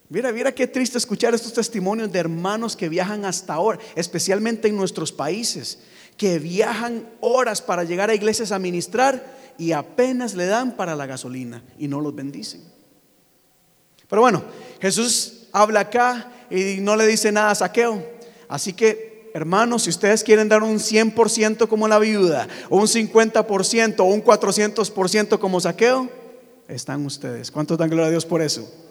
Mira, 0.09 0.31
mira 0.31 0.53
qué 0.53 0.67
triste 0.67 0.97
escuchar 0.97 1.35
estos 1.35 1.53
testimonios 1.53 2.11
de 2.11 2.19
hermanos 2.19 2.77
que 2.77 2.87
viajan 2.87 3.25
hasta 3.25 3.53
ahora, 3.53 3.79
especialmente 3.95 4.69
en 4.69 4.77
nuestros 4.77 5.11
países, 5.11 5.79
que 6.15 6.39
viajan 6.39 7.09
horas 7.19 7.61
para 7.61 7.83
llegar 7.83 8.09
a 8.09 8.15
iglesias 8.15 8.53
a 8.53 8.59
ministrar 8.59 9.37
y 9.57 9.73
apenas 9.73 10.33
le 10.33 10.45
dan 10.45 10.77
para 10.77 10.95
la 10.95 11.05
gasolina 11.07 11.61
y 11.77 11.89
no 11.89 11.99
los 11.99 12.15
bendicen. 12.15 12.61
Pero 14.09 14.21
bueno, 14.21 14.45
Jesús 14.79 15.47
habla 15.51 15.81
acá 15.81 16.31
y 16.49 16.77
no 16.79 16.95
le 16.95 17.05
dice 17.05 17.31
nada 17.33 17.51
a 17.51 17.55
Saqueo. 17.55 18.01
Así 18.47 18.71
que, 18.71 19.29
hermanos, 19.33 19.83
si 19.83 19.89
ustedes 19.89 20.23
quieren 20.23 20.47
dar 20.47 20.63
un 20.63 20.77
100% 20.77 21.67
como 21.67 21.89
la 21.89 21.99
viuda, 21.99 22.47
o 22.69 22.77
un 22.77 22.87
50%, 22.87 23.99
o 23.99 24.05
un 24.05 24.23
400% 24.23 25.37
como 25.37 25.59
Saqueo, 25.59 26.09
están 26.69 27.05
ustedes. 27.05 27.51
¿Cuántos 27.51 27.77
dan 27.77 27.89
gloria 27.89 28.07
a 28.07 28.11
Dios 28.11 28.25
por 28.25 28.41
eso? 28.41 28.86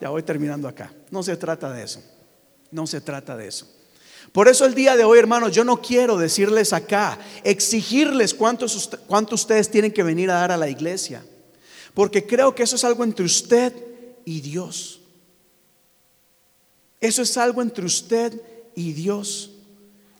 Ya 0.00 0.10
voy 0.10 0.22
terminando 0.22 0.68
acá. 0.68 0.92
No 1.10 1.22
se 1.22 1.36
trata 1.36 1.72
de 1.72 1.84
eso. 1.84 2.02
No 2.70 2.86
se 2.86 3.00
trata 3.00 3.36
de 3.36 3.48
eso. 3.48 3.66
Por 4.32 4.48
eso 4.48 4.64
el 4.66 4.74
día 4.74 4.96
de 4.96 5.04
hoy, 5.04 5.18
hermanos, 5.18 5.52
yo 5.52 5.64
no 5.64 5.80
quiero 5.80 6.18
decirles 6.18 6.72
acá, 6.72 7.18
exigirles 7.44 8.34
cuántos, 8.34 8.90
cuántos 9.06 9.42
ustedes 9.42 9.70
tienen 9.70 9.92
que 9.92 10.02
venir 10.02 10.30
a 10.30 10.34
dar 10.34 10.52
a 10.52 10.56
la 10.56 10.68
iglesia. 10.68 11.24
Porque 11.94 12.26
creo 12.26 12.54
que 12.54 12.62
eso 12.62 12.76
es 12.76 12.84
algo 12.84 13.04
entre 13.04 13.24
usted 13.24 13.72
y 14.24 14.40
Dios. 14.40 15.00
Eso 17.00 17.22
es 17.22 17.36
algo 17.36 17.62
entre 17.62 17.86
usted 17.86 18.40
y 18.74 18.92
Dios. 18.92 19.52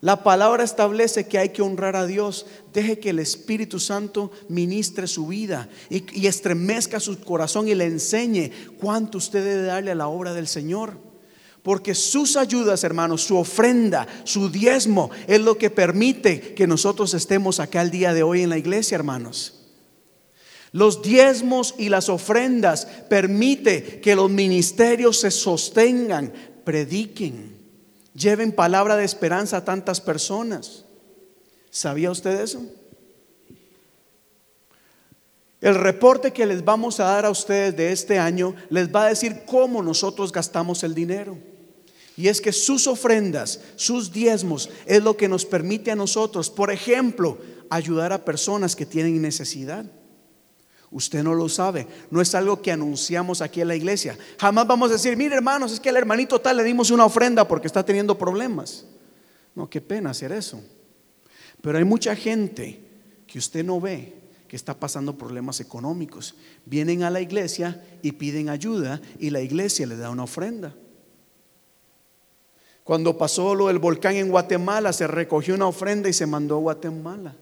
La 0.01 0.23
palabra 0.23 0.63
establece 0.63 1.27
que 1.27 1.39
hay 1.39 1.49
que 1.49 1.63
honrar 1.63 1.97
a 1.97 2.07
Dios. 2.07 2.47
Deje 2.73 3.01
que 3.01 3.11
el 3.11 3.19
Espíritu 3.19 3.81
Santo 3.81 4.31
ministre 4.49 5.09
su 5.09 5.27
vida 5.27 5.69
y, 5.91 6.27
estremezca 6.27 7.01
su 7.01 7.19
corazón 7.21 7.67
y 7.67 7.75
le 7.75 7.87
enseñe 7.87 8.53
cuánto 8.79 9.19
usted 9.19 9.45
debe 9.45 9.63
darle 9.63 9.91
a 9.91 9.97
la 9.97 10.09
obra 10.09 10.35
del 10.35 10.47
Señor. 10.47 10.97
Porque 11.65 11.97
sus 11.97 12.37
ayudas, 12.37 12.85
hermanos, 12.85 13.23
su 13.23 13.37
ofrenda, 13.37 14.07
su 14.23 14.49
diezmo, 14.49 15.11
es 15.27 15.41
lo 15.41 15.59
que 15.59 15.69
permite 15.69 16.55
que 16.55 16.69
nosotros 16.69 17.13
estemos 17.15 17.59
acá 17.59 17.83
el 17.83 17.91
día 17.91 18.15
de 18.15 18.23
hoy 18.23 18.43
en 18.43 18.51
la 18.51 18.59
iglesia, 18.59 18.95
hermanos. 18.95 19.55
Los 20.71 21.03
diezmos 21.03 21.75
y 21.77 21.89
las 21.89 22.09
ofrendas 22.09 22.87
permite 23.09 24.01
que 24.01 24.15
los 24.15 24.31
ministerios 24.31 25.19
se 25.19 25.33
sostengan, 25.33 26.33
prediquen 26.65 27.58
lleven 28.19 28.53
palabra 28.53 28.97
de 28.97 29.05
esperanza 29.05 29.59
a 29.59 29.65
tantas 29.65 30.01
personas. 30.01 30.85
¿Sabía 31.71 32.11
usted 32.11 32.41
eso? 32.41 32.63
El 35.61 35.75
reporte 35.75 36.33
que 36.33 36.47
les 36.47 36.65
vamos 36.65 37.01
a 37.01 37.05
dar 37.05 37.25
a 37.25 37.31
ustedes 37.31 37.77
de 37.77 37.93
este 37.93 38.19
año 38.19 38.55
les 38.71 38.95
va 38.95 39.05
a 39.05 39.09
decir 39.09 39.43
cómo 39.47 39.83
nosotros 39.83 40.33
gastamos 40.33 40.85
el 40.85 40.95
dinero. 40.95 41.37
Y 42.17 42.29
es 42.29 42.41
que 42.41 42.53
sus 42.53 42.87
ofrendas, 42.87 43.61
sus 43.77 44.13
diezmos, 44.13 44.71
es 44.87 45.03
lo 45.03 45.17
que 45.17 45.29
nos 45.29 45.45
permite 45.45 45.91
a 45.91 45.97
nosotros, 45.97 46.51
por 46.51 46.73
ejemplo, 46.73 47.39
ayudar 47.71 48.13
a 48.13 48.25
personas 48.25 48.75
que 48.75 48.87
tienen 48.87 49.21
necesidad. 49.23 49.85
Usted 50.91 51.23
no 51.23 51.35
lo 51.35 51.49
sabe, 51.49 51.87
no 52.11 52.21
es 52.21 52.35
algo 52.35 52.63
que 52.63 52.73
anunciamos 52.73 53.43
aquí 53.43 53.61
en 53.61 53.69
la 53.69 53.77
iglesia. 53.77 54.17
Jamás 54.39 54.67
vamos 54.67 54.91
a 54.91 54.95
decir, 54.95 55.17
mire 55.17 55.35
hermanos, 55.37 55.73
es 55.73 55.81
que 55.81 55.91
al 55.91 55.97
hermanito 55.97 56.41
tal 56.41 56.57
le 56.57 56.65
dimos 56.65 56.91
una 56.91 57.05
ofrenda 57.05 57.47
porque 57.47 57.67
está 57.67 57.85
teniendo 57.85 58.17
problemas. 58.17 58.87
No, 59.55 59.69
qué 59.69 59.81
pena 59.81 60.11
hacer 60.11 60.33
eso. 60.33 60.63
Pero 61.61 61.79
hay 61.79 61.85
mucha 61.85 62.17
gente 62.17 62.81
que 63.27 63.39
usted 63.39 63.65
no 63.65 63.81
ve 63.81 64.15
que 64.49 64.57
está 64.57 64.73
pasando 64.81 65.19
problemas 65.19 65.61
económicos. 65.61 66.35
Vienen 66.65 67.03
a 67.03 67.11
la 67.11 67.21
iglesia 67.21 67.85
y 68.03 68.13
piden 68.13 68.49
ayuda 68.49 69.01
y 69.19 69.29
la 69.29 69.43
iglesia 69.43 69.87
le 69.87 69.97
da 69.97 70.09
una 70.09 70.25
ofrenda. 70.25 70.75
Cuando 72.83 73.19
pasó 73.19 73.55
lo 73.55 73.67
del 73.67 73.79
volcán 73.79 74.17
en 74.17 74.31
Guatemala, 74.31 74.95
se 74.95 75.07
recogió 75.07 75.55
una 75.55 75.67
ofrenda 75.67 76.09
y 76.09 76.15
se 76.15 76.27
mandó 76.27 76.57
a 76.57 76.61
Guatemala. 76.61 77.37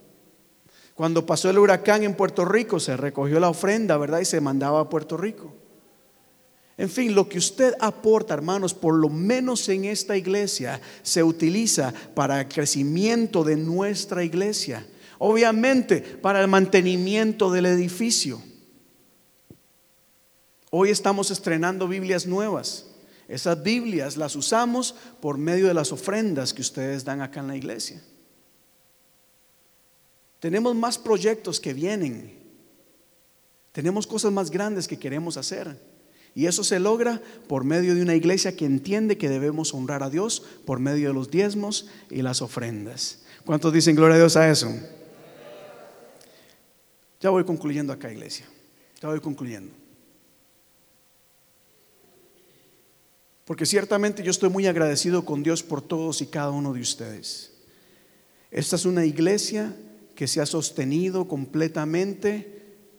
Cuando 0.96 1.26
pasó 1.26 1.50
el 1.50 1.58
huracán 1.58 2.04
en 2.04 2.14
Puerto 2.14 2.46
Rico, 2.46 2.80
se 2.80 2.96
recogió 2.96 3.38
la 3.38 3.50
ofrenda, 3.50 3.98
¿verdad? 3.98 4.20
Y 4.20 4.24
se 4.24 4.40
mandaba 4.40 4.80
a 4.80 4.88
Puerto 4.88 5.18
Rico. 5.18 5.52
En 6.78 6.88
fin, 6.88 7.14
lo 7.14 7.28
que 7.28 7.36
usted 7.36 7.74
aporta, 7.80 8.32
hermanos, 8.32 8.72
por 8.72 8.94
lo 8.94 9.10
menos 9.10 9.68
en 9.68 9.84
esta 9.84 10.16
iglesia, 10.16 10.80
se 11.02 11.22
utiliza 11.22 11.92
para 12.14 12.40
el 12.40 12.48
crecimiento 12.48 13.44
de 13.44 13.56
nuestra 13.56 14.24
iglesia. 14.24 14.86
Obviamente, 15.18 16.00
para 16.00 16.40
el 16.40 16.48
mantenimiento 16.48 17.52
del 17.52 17.66
edificio. 17.66 18.42
Hoy 20.70 20.88
estamos 20.88 21.30
estrenando 21.30 21.88
Biblias 21.88 22.26
nuevas. 22.26 22.86
Esas 23.28 23.62
Biblias 23.62 24.16
las 24.16 24.34
usamos 24.34 24.94
por 25.20 25.36
medio 25.36 25.66
de 25.68 25.74
las 25.74 25.92
ofrendas 25.92 26.54
que 26.54 26.62
ustedes 26.62 27.04
dan 27.04 27.20
acá 27.20 27.40
en 27.40 27.48
la 27.48 27.56
iglesia. 27.56 28.02
Tenemos 30.46 30.76
más 30.76 30.96
proyectos 30.96 31.58
que 31.58 31.74
vienen. 31.74 32.32
Tenemos 33.72 34.06
cosas 34.06 34.30
más 34.30 34.48
grandes 34.48 34.86
que 34.86 34.96
queremos 34.96 35.36
hacer. 35.36 35.76
Y 36.36 36.46
eso 36.46 36.62
se 36.62 36.78
logra 36.78 37.20
por 37.48 37.64
medio 37.64 37.96
de 37.96 38.02
una 38.02 38.14
iglesia 38.14 38.56
que 38.56 38.64
entiende 38.64 39.18
que 39.18 39.28
debemos 39.28 39.74
honrar 39.74 40.04
a 40.04 40.08
Dios 40.08 40.44
por 40.64 40.78
medio 40.78 41.08
de 41.08 41.14
los 41.14 41.32
diezmos 41.32 41.88
y 42.10 42.22
las 42.22 42.42
ofrendas. 42.42 43.24
¿Cuántos 43.44 43.72
dicen 43.72 43.96
gloria 43.96 44.14
a 44.14 44.18
Dios 44.18 44.36
a 44.36 44.48
eso? 44.48 44.72
Ya 47.20 47.30
voy 47.30 47.42
concluyendo 47.42 47.92
acá, 47.92 48.12
iglesia. 48.12 48.46
Ya 49.02 49.08
voy 49.08 49.18
concluyendo. 49.18 49.72
Porque 53.44 53.66
ciertamente 53.66 54.22
yo 54.22 54.30
estoy 54.30 54.50
muy 54.50 54.68
agradecido 54.68 55.24
con 55.24 55.42
Dios 55.42 55.64
por 55.64 55.82
todos 55.82 56.22
y 56.22 56.28
cada 56.28 56.52
uno 56.52 56.72
de 56.72 56.82
ustedes. 56.82 57.50
Esta 58.52 58.76
es 58.76 58.84
una 58.84 59.04
iglesia 59.04 59.74
que 60.16 60.26
se 60.26 60.40
ha 60.40 60.46
sostenido 60.46 61.28
completamente 61.28 62.56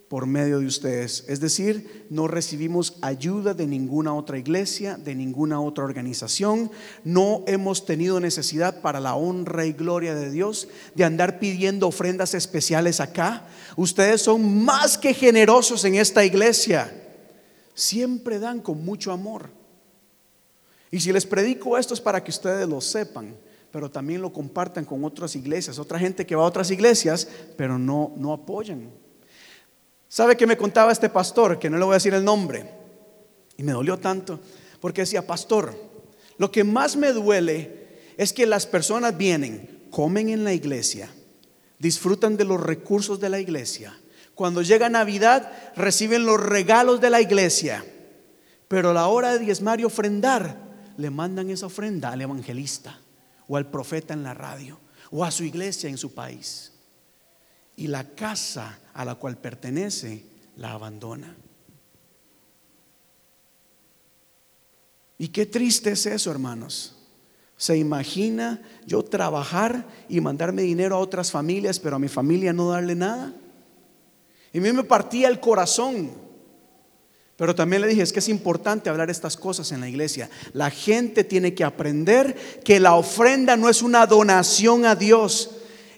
por 0.07 0.25
medio 0.25 0.59
de 0.59 0.67
ustedes. 0.67 1.25
Es 1.27 1.41
decir, 1.41 2.05
no 2.09 2.27
recibimos 2.27 2.97
ayuda 3.01 3.53
de 3.53 3.67
ninguna 3.67 4.13
otra 4.13 4.37
iglesia, 4.37 4.95
de 4.95 5.15
ninguna 5.15 5.59
otra 5.59 5.83
organización. 5.83 6.71
No 7.03 7.43
hemos 7.45 7.85
tenido 7.85 8.19
necesidad 8.21 8.81
para 8.81 9.01
la 9.01 9.15
honra 9.15 9.65
y 9.65 9.73
gloria 9.73 10.15
de 10.15 10.31
Dios 10.31 10.69
de 10.95 11.03
andar 11.03 11.39
pidiendo 11.39 11.87
ofrendas 11.87 12.33
especiales 12.33 13.01
acá. 13.01 13.47
Ustedes 13.75 14.21
son 14.21 14.63
más 14.63 14.97
que 14.97 15.13
generosos 15.13 15.83
en 15.83 15.95
esta 15.95 16.23
iglesia. 16.23 16.93
Siempre 17.73 18.39
dan 18.39 18.61
con 18.61 18.85
mucho 18.85 19.11
amor. 19.11 19.49
Y 20.89 21.01
si 21.01 21.11
les 21.11 21.25
predico 21.25 21.77
esto 21.77 21.93
es 21.93 21.99
para 21.99 22.23
que 22.23 22.31
ustedes 22.31 22.67
lo 22.67 22.79
sepan 22.79 23.35
pero 23.71 23.91
también 23.91 24.21
lo 24.21 24.31
compartan 24.31 24.85
con 24.85 25.03
otras 25.03 25.35
iglesias, 25.35 25.79
otra 25.79 25.99
gente 25.99 26.25
que 26.25 26.35
va 26.35 26.43
a 26.43 26.47
otras 26.47 26.71
iglesias, 26.71 27.27
pero 27.57 27.77
no, 27.77 28.13
no 28.15 28.33
apoyan. 28.33 28.89
¿Sabe 30.07 30.37
que 30.37 30.47
me 30.47 30.57
contaba 30.57 30.91
este 30.91 31.09
pastor, 31.09 31.59
que 31.59 31.69
no 31.69 31.77
le 31.77 31.83
voy 31.83 31.93
a 31.93 31.95
decir 31.95 32.13
el 32.13 32.23
nombre? 32.23 32.69
Y 33.57 33.63
me 33.63 33.73
dolió 33.73 33.97
tanto, 33.97 34.39
porque 34.79 35.01
decía, 35.01 35.27
pastor, 35.27 35.75
lo 36.37 36.51
que 36.51 36.63
más 36.63 36.95
me 36.95 37.11
duele 37.11 37.87
es 38.15 38.31
que 38.31 38.45
las 38.45 38.65
personas 38.65 39.17
vienen, 39.17 39.85
comen 39.91 40.29
en 40.29 40.43
la 40.43 40.53
iglesia, 40.53 41.09
disfrutan 41.77 42.37
de 42.37 42.45
los 42.45 42.61
recursos 42.61 43.19
de 43.19 43.29
la 43.29 43.39
iglesia. 43.39 43.99
Cuando 44.33 44.61
llega 44.61 44.87
Navidad, 44.87 45.51
reciben 45.75 46.25
los 46.25 46.39
regalos 46.39 47.01
de 47.01 47.09
la 47.09 47.19
iglesia, 47.19 47.83
pero 48.67 48.91
a 48.91 48.93
la 48.93 49.07
hora 49.07 49.33
de 49.33 49.39
diezmar 49.39 49.81
y 49.81 49.83
ofrendar, 49.83 50.65
le 50.95 51.09
mandan 51.09 51.49
esa 51.49 51.65
ofrenda 51.65 52.11
al 52.11 52.21
evangelista 52.21 53.01
o 53.47 53.57
al 53.57 53.69
profeta 53.69 54.13
en 54.13 54.23
la 54.23 54.33
radio 54.33 54.79
o 55.11 55.23
a 55.23 55.31
su 55.31 55.43
iglesia 55.43 55.89
en 55.89 55.97
su 55.97 56.13
país. 56.13 56.73
Y 57.75 57.87
la 57.87 58.09
casa 58.15 58.79
a 58.93 59.05
la 59.05 59.15
cual 59.15 59.37
pertenece 59.37 60.23
la 60.57 60.73
abandona. 60.73 61.35
Y 65.19 65.29
qué 65.29 65.45
triste 65.45 65.91
es 65.91 66.05
eso, 66.05 66.31
hermanos. 66.31 66.95
¿Se 67.55 67.75
imagina 67.75 68.61
yo 68.85 69.03
trabajar 69.03 69.87
y 70.07 70.21
mandarme 70.21 70.61
dinero 70.61 70.95
a 70.95 70.99
otras 70.99 71.31
familias, 71.31 71.79
pero 71.79 71.95
a 71.95 71.99
mi 71.99 72.07
familia 72.07 72.53
no 72.53 72.69
darle 72.69 72.93
nada? 72.93 73.33
Y 74.53 74.59
a 74.59 74.61
mí 74.61 74.71
me 74.71 74.83
partía 74.83 75.27
el 75.27 75.39
corazón 75.39 76.26
pero 77.37 77.53
también 77.53 77.83
le 77.83 77.87
dije, 77.87 78.01
es 78.01 78.11
que 78.11 78.19
es 78.19 78.29
importante 78.29 78.89
hablar 78.89 79.11
estas 79.11 79.37
cosas 79.37 79.71
en 79.71 79.79
la 79.79 79.87
iglesia. 79.87 80.27
La 80.53 80.71
gente 80.71 81.23
tiene 81.23 81.53
que 81.53 81.63
aprender 81.63 82.35
que 82.63 82.79
la 82.79 82.95
ofrenda 82.95 83.55
no 83.55 83.69
es 83.69 83.83
una 83.83 84.07
donación 84.07 84.85
a 84.85 84.95
Dios, 84.95 85.51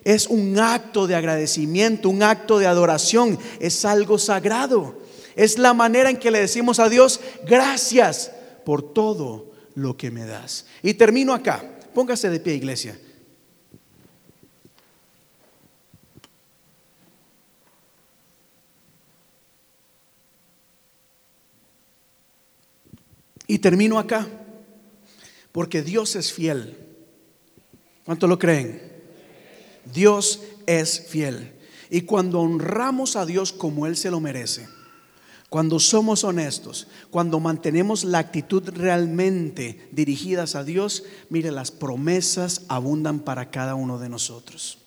es 0.04 0.28
un 0.28 0.60
acto 0.60 1.08
de 1.08 1.16
agradecimiento, 1.16 2.10
un 2.10 2.24
acto 2.24 2.60
de 2.60 2.68
adoración, 2.68 3.40
es 3.62 3.86
algo 3.86 4.20
sagrado. 4.20 5.00
Es 5.38 5.58
la 5.58 5.74
manera 5.74 6.10
en 6.10 6.18
que 6.18 6.32
le 6.32 6.42
decimos 6.42 6.80
a 6.80 6.90
Dios, 6.90 7.22
gracias 7.48 8.34
por 8.66 8.94
todo 8.94 9.54
lo 9.76 9.96
que 9.96 10.12
me 10.12 10.26
das. 10.26 10.66
Y 10.84 10.96
termino 10.96 11.34
acá. 11.34 11.64
Póngase 11.94 12.30
de 12.30 12.42
pie, 12.42 12.56
iglesia. 12.56 13.00
Y 23.50 23.58
termino 23.58 23.98
acá, 23.98 24.28
porque 25.52 25.82
Dios 25.82 26.16
es 26.16 26.32
fiel. 26.32 26.78
¿Cuánto 28.06 28.28
lo 28.28 28.38
creen? 28.38 28.80
Dios 29.92 30.42
es 30.68 31.08
fiel. 31.08 31.54
Y 31.90 32.02
cuando 32.02 32.42
honramos 32.42 33.16
a 33.16 33.26
Dios 33.26 33.52
como 33.52 33.88
Él 33.88 33.98
se 33.98 34.12
lo 34.12 34.20
merece, 34.20 34.70
cuando 35.50 35.80
somos 35.80 36.24
honestos, 36.24 36.90
cuando 37.10 37.40
mantenemos 37.40 38.04
la 38.04 38.20
actitud 38.20 38.70
realmente 38.70 39.90
dirigidas 39.92 40.54
a 40.54 40.64
Dios, 40.64 41.06
mire, 41.32 41.50
las 41.50 41.72
promesas 41.72 42.66
abundan 42.68 43.20
para 43.20 43.50
cada 43.50 43.74
uno 43.74 43.98
de 43.98 44.10
nosotros. 44.10 44.78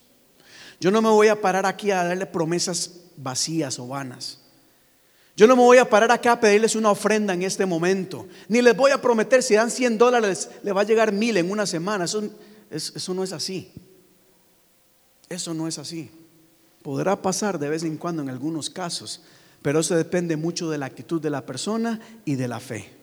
Yo 0.79 0.93
no 0.93 1.03
me 1.03 1.09
voy 1.09 1.27
a 1.27 1.41
parar 1.41 1.67
aquí 1.67 1.91
a 1.91 2.05
darle 2.05 2.27
promesas 2.27 3.01
vacías 3.17 3.81
o 3.81 3.89
vanas. 3.89 4.42
Yo 5.37 5.47
no 5.47 5.57
me 5.57 5.63
voy 5.63 5.79
a 5.79 5.89
parar 5.89 6.11
acá 6.11 6.33
a 6.33 6.41
pedirles 6.41 6.77
una 6.77 6.91
ofrenda 6.91 7.33
en 7.33 7.43
este 7.43 7.65
momento, 7.65 8.27
ni 8.49 8.61
les 8.61 8.77
voy 8.77 8.91
a 8.91 9.01
prometer 9.01 9.43
si 9.43 9.55
dan 9.55 9.71
100 9.71 9.97
dólares, 9.97 10.51
le 10.63 10.73
va 10.73 10.83
a 10.83 10.85
llegar 10.85 11.13
mil 11.13 11.37
en 11.37 11.51
una 11.51 11.67
semana. 11.67 12.05
Eso, 12.05 12.23
eso 12.71 13.15
no 13.15 13.25
es 13.25 13.33
así. 13.33 13.73
Eso 15.29 15.55
no 15.55 15.67
es 15.67 15.79
así. 15.79 16.11
Podrá 16.83 17.23
pasar 17.23 17.59
de 17.59 17.71
vez 17.71 17.83
en 17.85 17.97
cuando 17.97 18.23
en 18.23 18.29
algunos 18.29 18.69
casos, 18.69 19.23
pero 19.63 19.81
eso 19.81 19.95
depende 19.95 20.37
mucho 20.37 20.69
de 20.69 20.79
la 20.79 20.87
actitud 20.87 21.21
de 21.21 21.31
la 21.31 21.47
persona 21.47 22.01
y 22.25 22.35
de 22.35 22.49
la 22.49 22.61
fe. 22.61 23.03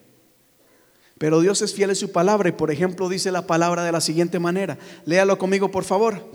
Pero 1.18 1.42
Dios 1.42 1.62
es 1.62 1.74
fiel 1.74 1.90
a 1.90 1.96
su 1.96 2.12
palabra 2.12 2.50
y 2.50 2.54
por 2.54 2.72
ejemplo 2.72 3.10
dice 3.10 3.32
la 3.32 3.48
palabra 3.48 3.84
de 3.84 3.92
la 3.92 4.02
siguiente 4.02 4.40
manera. 4.40 4.78
Léalo 5.06 5.38
conmigo 5.38 5.72
por 5.72 5.84
favor. 5.84 6.32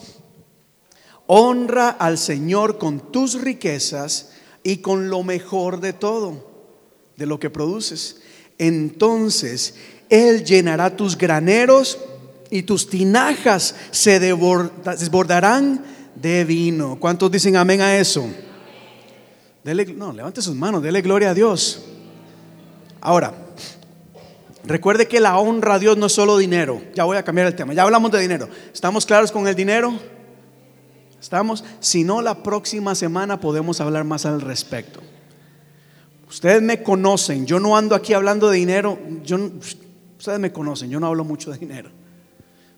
Honra 1.26 1.88
al 1.88 2.18
Señor 2.18 2.76
con 2.76 3.12
tus 3.12 3.40
riquezas 3.40 4.34
y 4.64 4.79
con 4.79 5.11
lo 5.11 5.22
mejor 5.22 5.79
de 5.79 5.92
todo, 5.92 6.42
de 7.16 7.27
lo 7.27 7.38
que 7.38 7.50
produces. 7.50 8.22
Entonces 8.59 9.77
Él 10.09 10.44
llenará 10.44 10.96
tus 10.96 11.16
graneros 11.16 11.98
y 12.50 12.62
tus 12.62 12.88
tinajas 12.88 13.77
se 13.92 14.18
desbordarán 14.18 15.85
de 16.16 16.44
vino. 16.44 16.98
¿Cuántos 16.98 17.31
dicen 17.31 17.57
amén 17.57 17.81
a 17.81 17.96
eso? 17.96 18.27
no, 19.96 20.12
levante 20.12 20.42
sus 20.42 20.55
manos, 20.55 20.83
dele 20.83 21.00
gloria 21.03 21.31
a 21.31 21.35
Dios. 21.35 21.85
Ahora, 23.00 23.35
recuerde 24.64 25.09
que 25.09 25.20
la 25.20 25.38
honra 25.38 25.74
a 25.74 25.79
Dios 25.79 25.96
no 25.96 26.07
es 26.07 26.12
solo 26.12 26.38
dinero. 26.38 26.83
Ya 26.94 27.05
voy 27.05 27.16
a 27.18 27.22
cambiar 27.22 27.46
el 27.46 27.55
tema. 27.55 27.74
Ya 27.74 27.83
hablamos 27.83 28.11
de 28.11 28.20
dinero. 28.20 28.48
¿Estamos 28.72 29.05
claros 29.05 29.31
con 29.31 29.46
el 29.46 29.55
dinero? 29.55 29.98
¿Estamos? 31.24 31.64
Si 31.80 32.04
no, 32.04 32.20
la 32.20 32.42
próxima 32.42 32.94
semana 32.94 33.40
podemos 33.40 33.80
hablar 33.80 34.04
más 34.04 34.26
al 34.26 34.42
respecto. 34.42 35.00
Ustedes 36.28 36.60
me 36.60 36.82
conocen, 36.82 37.46
yo 37.46 37.58
no 37.58 37.78
ando 37.78 37.94
aquí 37.94 38.12
hablando 38.12 38.50
de 38.50 38.58
dinero, 38.58 38.98
yo, 39.22 39.38
ustedes 40.18 40.38
me 40.38 40.52
conocen, 40.52 40.90
yo 40.90 41.00
no 41.00 41.06
hablo 41.06 41.24
mucho 41.24 41.50
de 41.50 41.56
dinero, 41.56 41.88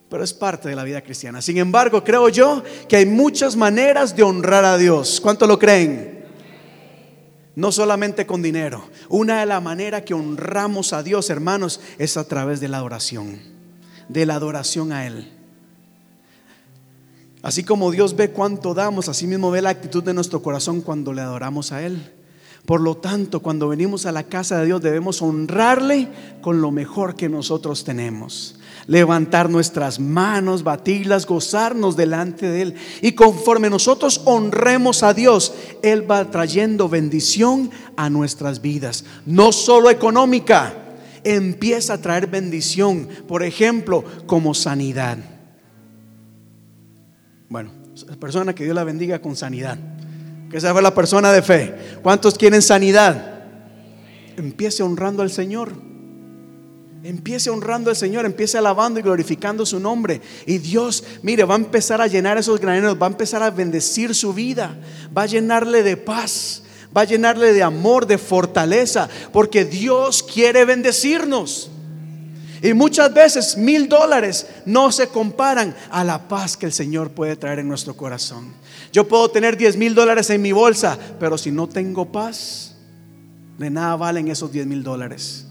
pero 0.08 0.22
es 0.22 0.32
parte 0.32 0.68
de 0.68 0.76
la 0.76 0.84
vida 0.84 1.02
cristiana. 1.02 1.42
Sin 1.42 1.58
embargo, 1.58 2.04
creo 2.04 2.28
yo 2.28 2.62
que 2.88 2.98
hay 2.98 3.06
muchas 3.06 3.56
maneras 3.56 4.14
de 4.14 4.22
honrar 4.22 4.64
a 4.64 4.78
Dios. 4.78 5.20
¿Cuánto 5.20 5.48
lo 5.48 5.58
creen? 5.58 6.24
No 7.56 7.72
solamente 7.72 8.26
con 8.26 8.42
dinero. 8.42 8.84
Una 9.08 9.40
de 9.40 9.46
las 9.46 9.60
maneras 9.60 10.02
que 10.02 10.14
honramos 10.14 10.92
a 10.92 11.02
Dios, 11.02 11.30
hermanos, 11.30 11.80
es 11.98 12.16
a 12.16 12.28
través 12.28 12.60
de 12.60 12.68
la 12.68 12.76
adoración, 12.76 13.40
de 14.08 14.24
la 14.24 14.36
adoración 14.36 14.92
a 14.92 15.04
Él. 15.04 15.35
Así 17.42 17.64
como 17.64 17.90
Dios 17.90 18.16
ve 18.16 18.30
cuánto 18.30 18.74
damos, 18.74 19.08
así 19.08 19.26
mismo 19.26 19.50
ve 19.50 19.62
la 19.62 19.70
actitud 19.70 20.02
de 20.02 20.14
nuestro 20.14 20.42
corazón 20.42 20.80
cuando 20.80 21.12
le 21.12 21.22
adoramos 21.22 21.72
a 21.72 21.82
Él. 21.82 22.12
Por 22.66 22.80
lo 22.80 22.96
tanto, 22.96 23.40
cuando 23.40 23.68
venimos 23.68 24.06
a 24.06 24.12
la 24.12 24.24
casa 24.24 24.58
de 24.58 24.66
Dios 24.66 24.82
debemos 24.82 25.22
honrarle 25.22 26.08
con 26.40 26.60
lo 26.60 26.72
mejor 26.72 27.14
que 27.14 27.28
nosotros 27.28 27.84
tenemos. 27.84 28.56
Levantar 28.88 29.48
nuestras 29.48 30.00
manos, 30.00 30.64
batirlas, 30.64 31.26
gozarnos 31.26 31.96
delante 31.96 32.48
de 32.48 32.62
Él. 32.62 32.74
Y 33.02 33.12
conforme 33.12 33.70
nosotros 33.70 34.20
honremos 34.24 35.04
a 35.04 35.14
Dios, 35.14 35.54
Él 35.82 36.10
va 36.10 36.28
trayendo 36.32 36.88
bendición 36.88 37.70
a 37.96 38.10
nuestras 38.10 38.60
vidas. 38.60 39.04
No 39.26 39.52
solo 39.52 39.88
económica, 39.88 40.74
empieza 41.22 41.94
a 41.94 42.00
traer 42.00 42.26
bendición. 42.26 43.08
Por 43.28 43.44
ejemplo, 43.44 44.04
como 44.26 44.54
sanidad. 44.54 45.35
Bueno, 47.48 47.70
persona 48.18 48.54
que 48.54 48.64
Dios 48.64 48.74
la 48.74 48.84
bendiga 48.84 49.20
con 49.20 49.36
sanidad. 49.36 49.78
Que 50.50 50.58
esa 50.58 50.72
fue 50.72 50.82
la 50.82 50.94
persona 50.94 51.32
de 51.32 51.42
fe. 51.42 51.74
¿Cuántos 52.02 52.34
quieren 52.34 52.62
sanidad? 52.62 53.44
Empiece 54.36 54.82
honrando 54.82 55.22
al 55.22 55.30
Señor. 55.30 55.72
Empiece 57.02 57.50
honrando 57.50 57.90
al 57.90 57.96
Señor, 57.96 58.26
empiece 58.26 58.58
alabando 58.58 58.98
y 58.98 59.02
glorificando 59.02 59.64
su 59.64 59.78
nombre. 59.78 60.20
Y 60.44 60.58
Dios, 60.58 61.04
mire, 61.22 61.44
va 61.44 61.54
a 61.54 61.58
empezar 61.58 62.00
a 62.00 62.08
llenar 62.08 62.36
esos 62.36 62.60
graneros, 62.60 63.00
va 63.00 63.06
a 63.06 63.10
empezar 63.10 63.44
a 63.44 63.50
bendecir 63.50 64.12
su 64.12 64.34
vida, 64.34 64.76
va 65.16 65.22
a 65.22 65.26
llenarle 65.26 65.84
de 65.84 65.96
paz, 65.96 66.64
va 66.96 67.02
a 67.02 67.04
llenarle 67.04 67.52
de 67.52 67.62
amor, 67.62 68.06
de 68.06 68.18
fortaleza, 68.18 69.08
porque 69.32 69.64
Dios 69.64 70.24
quiere 70.24 70.64
bendecirnos. 70.64 71.70
Y 72.66 72.74
muchas 72.74 73.14
veces 73.14 73.56
mil 73.56 73.88
dólares 73.88 74.44
no 74.64 74.90
se 74.90 75.06
comparan 75.06 75.72
a 75.88 76.02
la 76.02 76.26
paz 76.26 76.56
que 76.56 76.66
el 76.66 76.72
Señor 76.72 77.12
puede 77.12 77.36
traer 77.36 77.60
en 77.60 77.68
nuestro 77.68 77.96
corazón. 77.96 78.52
Yo 78.92 79.06
puedo 79.06 79.30
tener 79.30 79.56
diez 79.56 79.76
mil 79.76 79.94
dólares 79.94 80.30
en 80.30 80.42
mi 80.42 80.50
bolsa, 80.50 80.98
pero 81.20 81.38
si 81.38 81.52
no 81.52 81.68
tengo 81.68 82.10
paz, 82.10 82.74
de 83.56 83.70
nada 83.70 83.94
valen 83.94 84.26
esos 84.26 84.50
diez 84.50 84.66
mil 84.66 84.82
dólares. 84.82 85.46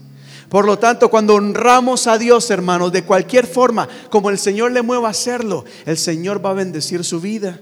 Por 0.50 0.66
lo 0.66 0.78
tanto, 0.78 1.08
cuando 1.08 1.36
honramos 1.36 2.06
a 2.06 2.18
Dios, 2.18 2.50
hermanos, 2.50 2.92
de 2.92 3.04
cualquier 3.04 3.46
forma, 3.46 3.88
como 4.10 4.28
el 4.28 4.38
Señor 4.38 4.72
le 4.72 4.82
mueva 4.82 5.08
a 5.08 5.12
hacerlo, 5.12 5.64
el 5.86 5.96
Señor 5.96 6.44
va 6.44 6.50
a 6.50 6.52
bendecir 6.52 7.02
su 7.02 7.22
vida. 7.22 7.58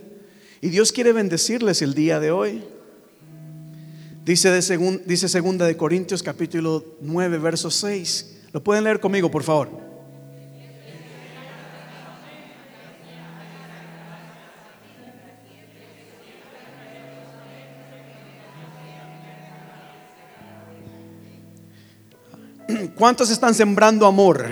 Y 0.62 0.70
Dios 0.70 0.90
quiere 0.90 1.12
bendecirles 1.12 1.80
el 1.80 1.94
día 1.94 2.18
de 2.18 2.32
hoy. 2.32 2.64
Dice, 4.24 4.50
de 4.50 5.64
de 5.64 5.76
Corintios 5.76 6.24
capítulo 6.24 6.84
9, 7.00 7.38
verso 7.38 7.70
6. 7.70 8.33
¿Lo 8.54 8.62
pueden 8.62 8.84
leer 8.84 9.00
conmigo, 9.00 9.28
por 9.32 9.42
favor? 9.42 9.68
¿Cuántos 22.96 23.28
están 23.30 23.54
sembrando 23.54 24.06
amor? 24.06 24.46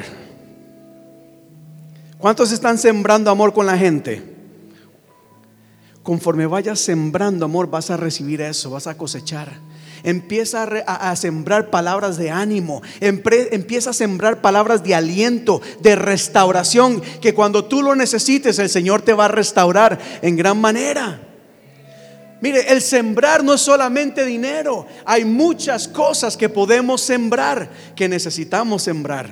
¿Cuántos 2.19 2.51
están 2.51 2.79
sembrando 2.79 3.31
amor 3.31 3.53
con 3.53 3.67
la 3.67 3.79
gente? 3.79 4.21
Conforme 6.03 6.47
vayas 6.47 6.81
sembrando 6.81 7.45
amor, 7.45 7.71
vas 7.71 7.89
a 7.91 7.97
recibir 7.97 8.41
eso, 8.41 8.69
vas 8.71 8.89
a 8.89 8.97
cosechar 8.97 9.72
empieza 10.05 10.65
a, 10.87 11.17
sembrar 11.17 11.71
palabras 11.71 12.17
de 12.17 12.31
ánimo, 12.31 12.83
empieza 13.01 13.91
a 13.91 13.95
sembrar 13.95 14.41
palabras 14.41 14.83
de 14.83 14.95
aliento, 14.95 15.61
de 15.81 15.97
restauración, 15.97 17.01
que 17.21 17.35
cuando 17.35 17.65
tú 17.65 17.83
lo 17.83 17.95
necesites 17.95 18.59
el 18.59 18.69
Señor 18.69 19.03
te 19.03 19.13
va 19.13 19.27
a 19.27 19.29
restaurar 19.29 19.99
en 20.23 20.37
gran 20.37 20.61
manera. 20.61 21.21
Mire, 22.41 22.73
el 22.73 22.83
sembrar 22.83 23.45
no 23.45 23.55
es 23.55 23.61
solamente 23.61 24.25
dinero, 24.25 24.85
hay 25.05 25.25
muchas 25.25 25.87
cosas 25.87 26.37
que 26.37 26.49
podemos 26.49 27.01
sembrar, 27.01 27.71
que 27.95 28.09
necesitamos 28.09 28.83
sembrar. 28.83 29.31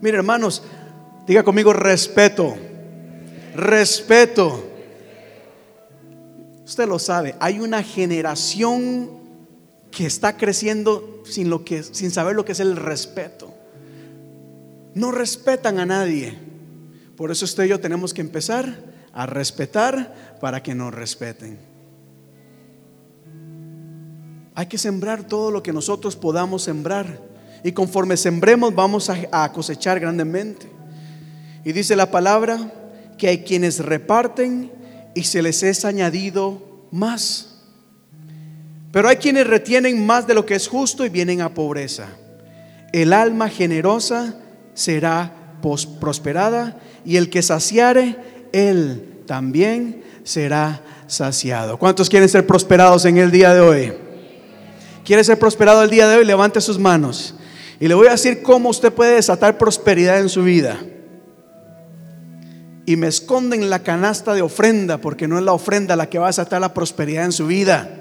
Mire, 0.00 0.16
hermanos, 0.16 0.62
diga 1.26 1.42
conmigo 1.42 1.74
respeto, 1.74 2.56
respeto. 3.54 4.66
Usted 6.64 6.88
lo 6.88 6.98
sabe, 6.98 7.34
hay 7.40 7.60
una 7.60 7.82
generación 7.82 9.19
que 9.90 10.06
está 10.06 10.36
creciendo 10.36 11.22
sin, 11.24 11.50
lo 11.50 11.64
que, 11.64 11.82
sin 11.82 12.10
saber 12.10 12.36
lo 12.36 12.44
que 12.44 12.52
es 12.52 12.60
el 12.60 12.76
respeto. 12.76 13.52
No 14.94 15.10
respetan 15.10 15.78
a 15.78 15.86
nadie. 15.86 16.36
Por 17.16 17.30
eso 17.30 17.44
usted 17.44 17.64
y 17.64 17.68
yo 17.68 17.80
tenemos 17.80 18.14
que 18.14 18.20
empezar 18.20 18.84
a 19.12 19.26
respetar 19.26 20.38
para 20.40 20.62
que 20.62 20.74
nos 20.74 20.94
respeten. 20.94 21.58
Hay 24.54 24.66
que 24.66 24.78
sembrar 24.78 25.24
todo 25.24 25.50
lo 25.50 25.62
que 25.62 25.72
nosotros 25.72 26.16
podamos 26.16 26.62
sembrar. 26.62 27.20
Y 27.62 27.72
conforme 27.72 28.16
sembremos 28.16 28.74
vamos 28.74 29.10
a, 29.10 29.18
a 29.32 29.52
cosechar 29.52 30.00
grandemente. 30.00 30.66
Y 31.64 31.72
dice 31.72 31.94
la 31.96 32.10
palabra 32.10 32.72
que 33.18 33.28
hay 33.28 33.44
quienes 33.44 33.80
reparten 33.80 34.72
y 35.14 35.24
se 35.24 35.42
les 35.42 35.62
es 35.62 35.84
añadido 35.84 36.86
más. 36.90 37.49
Pero 38.92 39.08
hay 39.08 39.16
quienes 39.16 39.46
retienen 39.46 40.04
más 40.04 40.26
de 40.26 40.34
lo 40.34 40.44
que 40.44 40.54
es 40.54 40.66
justo 40.66 41.04
y 41.04 41.08
vienen 41.08 41.40
a 41.42 41.54
pobreza. 41.54 42.08
El 42.92 43.12
alma 43.12 43.48
generosa 43.48 44.34
será 44.74 45.32
prosperada 46.00 46.78
y 47.04 47.16
el 47.16 47.30
que 47.30 47.42
saciare, 47.42 48.16
él 48.52 49.22
también 49.26 50.02
será 50.24 50.82
saciado. 51.06 51.78
¿Cuántos 51.78 52.08
quieren 52.08 52.28
ser 52.28 52.46
prosperados 52.46 53.04
en 53.04 53.18
el 53.18 53.30
día 53.30 53.54
de 53.54 53.60
hoy? 53.60 53.92
¿Quiere 55.04 55.22
ser 55.22 55.38
prosperado 55.38 55.84
el 55.84 55.90
día 55.90 56.08
de 56.08 56.16
hoy? 56.16 56.24
Levante 56.24 56.60
sus 56.60 56.78
manos. 56.78 57.36
Y 57.78 57.86
le 57.86 57.94
voy 57.94 58.08
a 58.08 58.12
decir 58.12 58.42
cómo 58.42 58.68
usted 58.68 58.92
puede 58.92 59.14
desatar 59.14 59.56
prosperidad 59.56 60.18
en 60.18 60.28
su 60.28 60.42
vida. 60.42 60.80
Y 62.86 62.96
me 62.96 63.06
esconden 63.06 63.70
la 63.70 63.78
canasta 63.78 64.34
de 64.34 64.42
ofrenda, 64.42 64.98
porque 64.98 65.28
no 65.28 65.38
es 65.38 65.44
la 65.44 65.52
ofrenda 65.52 65.94
la 65.94 66.10
que 66.10 66.18
va 66.18 66.26
a 66.26 66.30
desatar 66.30 66.60
la 66.60 66.74
prosperidad 66.74 67.24
en 67.24 67.32
su 67.32 67.46
vida 67.46 67.99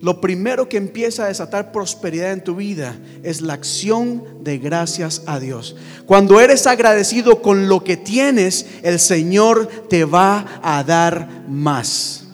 lo 0.00 0.20
primero 0.20 0.68
que 0.68 0.78
empieza 0.78 1.24
a 1.24 1.28
desatar 1.28 1.72
prosperidad 1.72 2.32
en 2.32 2.42
tu 2.42 2.56
vida 2.56 2.96
es 3.22 3.42
la 3.42 3.52
acción 3.52 4.24
de 4.42 4.56
gracias 4.56 5.22
a 5.26 5.38
Dios. 5.38 5.76
Cuando 6.06 6.40
eres 6.40 6.66
agradecido 6.66 7.42
con 7.42 7.68
lo 7.68 7.84
que 7.84 7.98
tienes, 7.98 8.66
el 8.82 8.98
Señor 8.98 9.66
te 9.90 10.06
va 10.06 10.60
a 10.62 10.82
dar 10.84 11.44
más. 11.48 12.24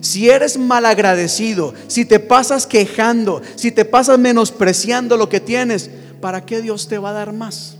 Si 0.00 0.30
eres 0.30 0.56
malagradecido, 0.56 1.74
si 1.88 2.04
te 2.04 2.20
pasas 2.20 2.64
quejando, 2.64 3.42
si 3.56 3.72
te 3.72 3.84
pasas 3.84 4.18
menospreciando 4.18 5.16
lo 5.16 5.28
que 5.28 5.40
tienes, 5.40 5.90
¿para 6.20 6.46
qué 6.46 6.62
Dios 6.62 6.86
te 6.86 6.98
va 6.98 7.10
a 7.10 7.14
dar 7.14 7.32
más? 7.32 7.76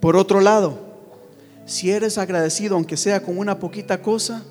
Por 0.00 0.16
otro 0.16 0.40
lado, 0.40 0.80
si 1.64 1.92
eres 1.92 2.18
agradecido, 2.18 2.74
aunque 2.74 2.96
sea 2.96 3.22
con 3.22 3.38
una 3.38 3.60
poquita 3.60 4.02
cosa, 4.02 4.42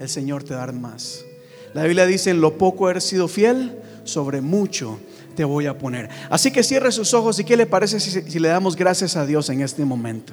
el 0.00 0.08
Señor 0.08 0.42
te 0.42 0.54
dará 0.54 0.72
más. 0.72 1.25
La 1.74 1.84
Biblia 1.84 2.06
dice, 2.06 2.30
en 2.30 2.40
lo 2.40 2.58
poco 2.58 2.88
eres 2.90 3.04
sido 3.04 3.28
fiel, 3.28 3.78
sobre 4.04 4.40
mucho 4.40 4.98
te 5.36 5.44
voy 5.44 5.66
a 5.66 5.78
poner. 5.78 6.08
Así 6.30 6.50
que 6.50 6.64
cierre 6.64 6.90
sus 6.90 7.14
ojos 7.14 7.38
y 7.38 7.44
qué 7.44 7.56
le 7.56 7.66
parece 7.66 8.00
si, 8.00 8.38
le 8.38 8.48
damos 8.48 8.74
gracias 8.74 9.16
a 9.16 9.26
Dios 9.26 9.48
en 9.50 9.60
este 9.60 9.84
momento. 9.84 10.32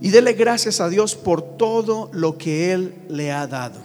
Y 0.00 0.10
dele 0.10 0.34
gracias 0.34 0.80
a 0.80 0.88
Dios 0.88 1.14
por 1.14 1.56
todo 1.56 2.10
lo 2.12 2.36
que 2.38 2.72
Él 2.72 2.94
le 3.08 3.32
ha 3.32 3.46
dado. 3.46 3.80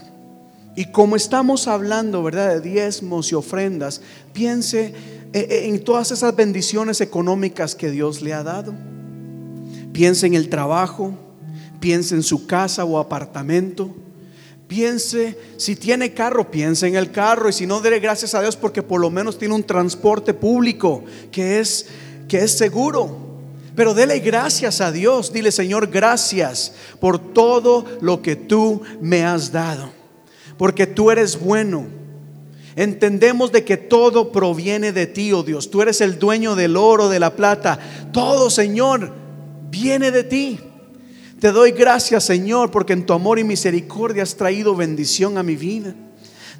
Y 0.75 0.91
como 0.91 1.15
estamos 1.15 1.67
hablando, 1.67 2.21
¿verdad?, 2.21 2.49
de 2.49 2.61
diezmos 2.61 3.31
y 3.31 3.35
ofrendas, 3.35 4.01
piense 4.33 4.93
eh, 5.33 5.47
eh, 5.49 5.61
en 5.65 5.83
todas 5.83 6.11
esas 6.11 6.35
bendiciones 6.35 7.01
económicas 7.01 7.75
que 7.75 7.89
Dios 7.89 8.21
le 8.21 8.33
ha 8.33 8.43
dado. 8.43 8.75
Piense 9.93 10.27
en 10.27 10.35
el 10.35 10.49
trabajo, 10.49 11.13
piense 11.79 12.13
en 12.13 12.23
su 12.23 12.45
casa 12.45 12.85
o 12.85 12.99
apartamento. 12.99 13.95
Piense, 14.67 15.37
si 15.55 15.77
tiene 15.77 16.13
carro, 16.13 16.51
piense 16.51 16.87
en 16.87 16.95
el 16.95 17.11
carro 17.11 17.47
y 17.47 17.53
si 17.53 17.65
no, 17.65 17.79
dele 17.79 17.99
gracias 17.99 18.35
a 18.35 18.41
Dios 18.41 18.57
porque 18.57 18.83
por 18.83 18.99
lo 18.99 19.09
menos 19.09 19.37
tiene 19.37 19.55
un 19.55 19.63
transporte 19.63 20.33
público 20.33 21.05
que 21.31 21.59
es, 21.59 21.87
que 22.27 22.39
es 22.39 22.57
seguro. 22.57 23.27
Pero 23.77 23.93
dele 23.93 24.19
gracias 24.19 24.81
a 24.81 24.91
Dios. 24.91 25.31
Dile, 25.31 25.51
Señor, 25.51 25.87
gracias 25.87 26.73
por 26.99 27.19
todo 27.19 27.85
lo 28.01 28.21
que 28.21 28.35
tú 28.35 28.81
me 28.99 29.23
has 29.23 29.51
dado. 29.51 29.91
Porque 30.57 30.87
tú 30.87 31.11
eres 31.11 31.39
bueno. 31.39 31.85
Entendemos 32.75 33.51
de 33.51 33.63
que 33.63 33.77
todo 33.77 34.31
proviene 34.31 34.91
de 34.91 35.07
ti, 35.07 35.31
oh 35.31 35.43
Dios. 35.43 35.71
Tú 35.71 35.81
eres 35.81 36.01
el 36.01 36.19
dueño 36.19 36.55
del 36.55 36.75
oro, 36.75 37.07
de 37.07 37.19
la 37.19 37.35
plata. 37.35 37.79
Todo, 38.11 38.49
Señor, 38.49 39.13
viene 39.69 40.11
de 40.11 40.23
ti. 40.23 40.59
Te 41.39 41.51
doy 41.51 41.71
gracias, 41.71 42.23
Señor, 42.23 42.71
porque 42.71 42.93
en 42.93 43.05
tu 43.05 43.13
amor 43.13 43.37
y 43.37 43.43
misericordia 43.43 44.23
has 44.23 44.35
traído 44.35 44.75
bendición 44.75 45.37
a 45.37 45.43
mi 45.43 45.55
vida. 45.55 45.93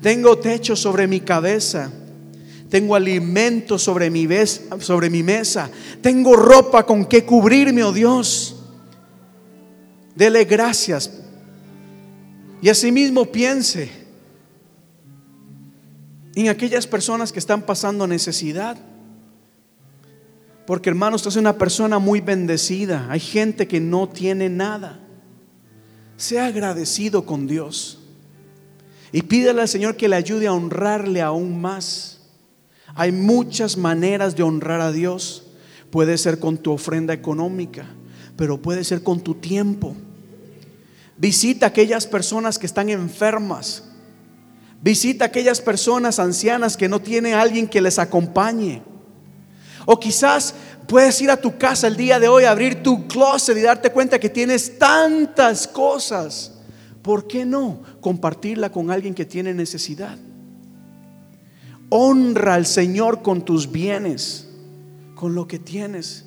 Tengo 0.01 0.37
techo 0.37 0.75
sobre 0.75 1.07
mi 1.07 1.19
cabeza. 1.21 1.91
Tengo 2.69 2.95
alimento 2.95 3.79
sobre 3.79 4.09
mi, 4.09 4.27
mesa. 4.27 5.69
Tengo 6.01 6.35
ropa 6.35 6.85
con 6.85 7.05
que 7.05 7.25
cubrirme, 7.25 7.83
oh 7.83 7.93
Dios. 7.93 8.55
Dele 10.15 10.43
gracias. 10.43 11.11
Y 12.61 12.69
asimismo 12.69 13.25
piense 13.25 13.89
en 16.35 16.49
aquellas 16.49 16.85
personas 16.85 17.31
que 17.31 17.39
están 17.39 17.61
pasando 17.61 18.05
necesidad. 18.05 18.77
Porque 20.67 20.89
hermano, 20.89 21.15
usted 21.15 21.29
es 21.29 21.37
una 21.37 21.57
persona 21.57 21.97
muy 21.97 22.19
bendecida. 22.19 23.07
Hay 23.09 23.21
gente 23.21 23.69
que 23.69 23.79
no 23.79 24.09
tiene 24.09 24.49
nada. 24.49 24.99
Sea 26.17 26.47
agradecido 26.47 27.25
con 27.25 27.47
Dios. 27.47 27.99
Y 29.13 29.21
pídale 29.21 29.61
al 29.61 29.69
Señor 29.69 29.95
que 29.95 30.09
le 30.09 30.17
ayude 30.17 30.45
a 30.45 30.51
honrarle 30.51 31.21
aún 31.21 31.61
más. 31.61 32.19
Hay 32.95 33.13
muchas 33.13 33.77
maneras 33.77 34.35
de 34.35 34.43
honrar 34.43 34.81
a 34.81 34.91
Dios. 34.91 35.51
Puede 35.89 36.17
ser 36.17 36.37
con 36.37 36.57
tu 36.57 36.73
ofrenda 36.73 37.13
económica, 37.13 37.85
pero 38.35 38.61
puede 38.61 38.83
ser 38.83 39.03
con 39.03 39.21
tu 39.21 39.35
tiempo. 39.35 39.95
Visita 41.15 41.67
a 41.67 41.69
aquellas 41.69 42.05
personas 42.05 42.59
que 42.59 42.65
están 42.65 42.89
enfermas. 42.89 43.85
Visita 44.81 45.23
a 45.23 45.27
aquellas 45.29 45.61
personas 45.61 46.19
ancianas 46.19 46.75
que 46.75 46.89
no 46.89 46.99
tienen 46.99 47.35
alguien 47.35 47.69
que 47.69 47.79
les 47.79 47.99
acompañe. 47.99 48.83
O 49.89 49.97
quizás 49.97 50.53
puedes 50.85 51.21
ir 51.21 51.31
a 51.31 51.39
tu 51.39 51.57
casa 51.57 51.87
el 51.87 51.95
día 51.95 52.19
de 52.19 52.27
hoy, 52.27 52.43
abrir 52.43 52.83
tu 52.83 53.07
closet 53.07 53.57
y 53.57 53.61
darte 53.61 53.89
cuenta 53.89 54.19
que 54.19 54.27
tienes 54.27 54.77
tantas 54.77 55.65
cosas. 55.65 56.51
¿Por 57.01 57.25
qué 57.25 57.45
no 57.45 57.81
compartirla 58.01 58.69
con 58.69 58.91
alguien 58.91 59.13
que 59.13 59.23
tiene 59.23 59.53
necesidad? 59.53 60.17
Honra 61.87 62.55
al 62.55 62.65
Señor 62.65 63.21
con 63.21 63.45
tus 63.45 63.71
bienes, 63.71 64.49
con 65.15 65.33
lo 65.33 65.47
que 65.47 65.57
tienes, 65.57 66.25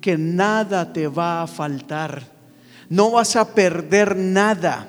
que 0.00 0.18
nada 0.18 0.92
te 0.92 1.06
va 1.06 1.42
a 1.42 1.46
faltar. 1.46 2.26
No 2.88 3.12
vas 3.12 3.36
a 3.36 3.54
perder 3.54 4.16
nada. 4.16 4.88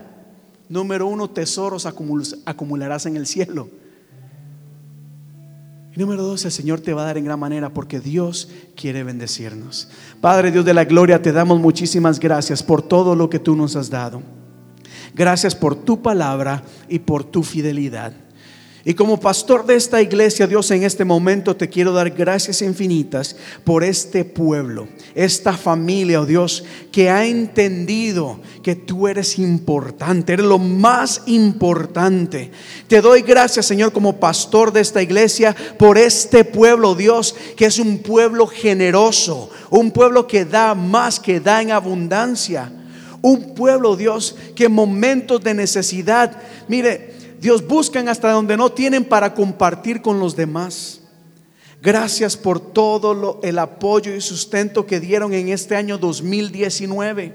Número 0.69 1.05
uno, 1.05 1.29
tesoros 1.29 1.85
acumularás 1.85 3.05
en 3.05 3.15
el 3.15 3.27
cielo. 3.27 3.69
Y 5.95 5.99
número 5.99 6.23
dos, 6.23 6.45
el 6.45 6.51
Señor 6.51 6.79
te 6.79 6.93
va 6.93 7.01
a 7.01 7.05
dar 7.05 7.17
en 7.17 7.25
gran 7.25 7.39
manera 7.39 7.73
porque 7.73 7.99
Dios 7.99 8.49
quiere 8.75 9.03
bendecirnos. 9.03 9.89
Padre 10.21 10.51
Dios 10.51 10.63
de 10.63 10.73
la 10.73 10.85
gloria, 10.85 11.21
te 11.21 11.33
damos 11.33 11.59
muchísimas 11.59 12.19
gracias 12.19 12.63
por 12.63 12.81
todo 12.81 13.13
lo 13.15 13.29
que 13.29 13.39
tú 13.39 13.55
nos 13.55 13.75
has 13.75 13.89
dado. 13.89 14.21
Gracias 15.13 15.53
por 15.53 15.75
tu 15.75 16.01
palabra 16.01 16.63
y 16.87 16.99
por 16.99 17.25
tu 17.25 17.43
fidelidad. 17.43 18.13
Y 18.83 18.95
como 18.95 19.19
pastor 19.19 19.65
de 19.67 19.75
esta 19.75 20.01
iglesia, 20.01 20.47
Dios, 20.47 20.71
en 20.71 20.81
este 20.81 21.05
momento 21.05 21.55
te 21.55 21.69
quiero 21.69 21.91
dar 21.91 22.09
gracias 22.09 22.63
infinitas 22.63 23.35
por 23.63 23.83
este 23.83 24.25
pueblo, 24.25 24.87
esta 25.13 25.53
familia, 25.53 26.19
oh 26.19 26.25
Dios, 26.25 26.63
que 26.91 27.07
ha 27.07 27.25
entendido 27.25 28.39
que 28.63 28.75
tú 28.75 29.07
eres 29.07 29.37
importante, 29.37 30.33
eres 30.33 30.47
lo 30.47 30.57
más 30.57 31.21
importante. 31.27 32.49
Te 32.87 33.01
doy 33.01 33.21
gracias, 33.21 33.67
Señor, 33.67 33.91
como 33.91 34.19
pastor 34.19 34.73
de 34.73 34.81
esta 34.81 35.03
iglesia, 35.03 35.55
por 35.77 35.99
este 35.99 36.43
pueblo, 36.43 36.95
Dios, 36.95 37.35
que 37.55 37.65
es 37.65 37.77
un 37.77 37.99
pueblo 37.99 38.47
generoso, 38.47 39.51
un 39.69 39.91
pueblo 39.91 40.25
que 40.25 40.43
da 40.43 40.73
más, 40.73 41.19
que 41.19 41.39
da 41.39 41.61
en 41.61 41.71
abundancia. 41.71 42.71
Un 43.21 43.53
pueblo, 43.53 43.95
Dios, 43.95 44.35
que 44.55 44.65
en 44.65 44.71
momentos 44.71 45.43
de 45.43 45.53
necesidad, 45.53 46.41
mire, 46.67 47.10
Dios 47.41 47.67
buscan 47.67 48.07
hasta 48.07 48.31
donde 48.31 48.55
no 48.55 48.71
tienen 48.71 49.03
para 49.03 49.33
compartir 49.33 50.03
con 50.03 50.19
los 50.19 50.35
demás. 50.35 51.01
Gracias 51.81 52.37
por 52.37 52.59
todo 52.59 53.39
el 53.41 53.57
apoyo 53.57 54.15
y 54.15 54.21
sustento 54.21 54.85
que 54.85 54.99
dieron 54.99 55.33
en 55.33 55.49
este 55.49 55.75
año 55.75 55.97
2019. 55.97 57.33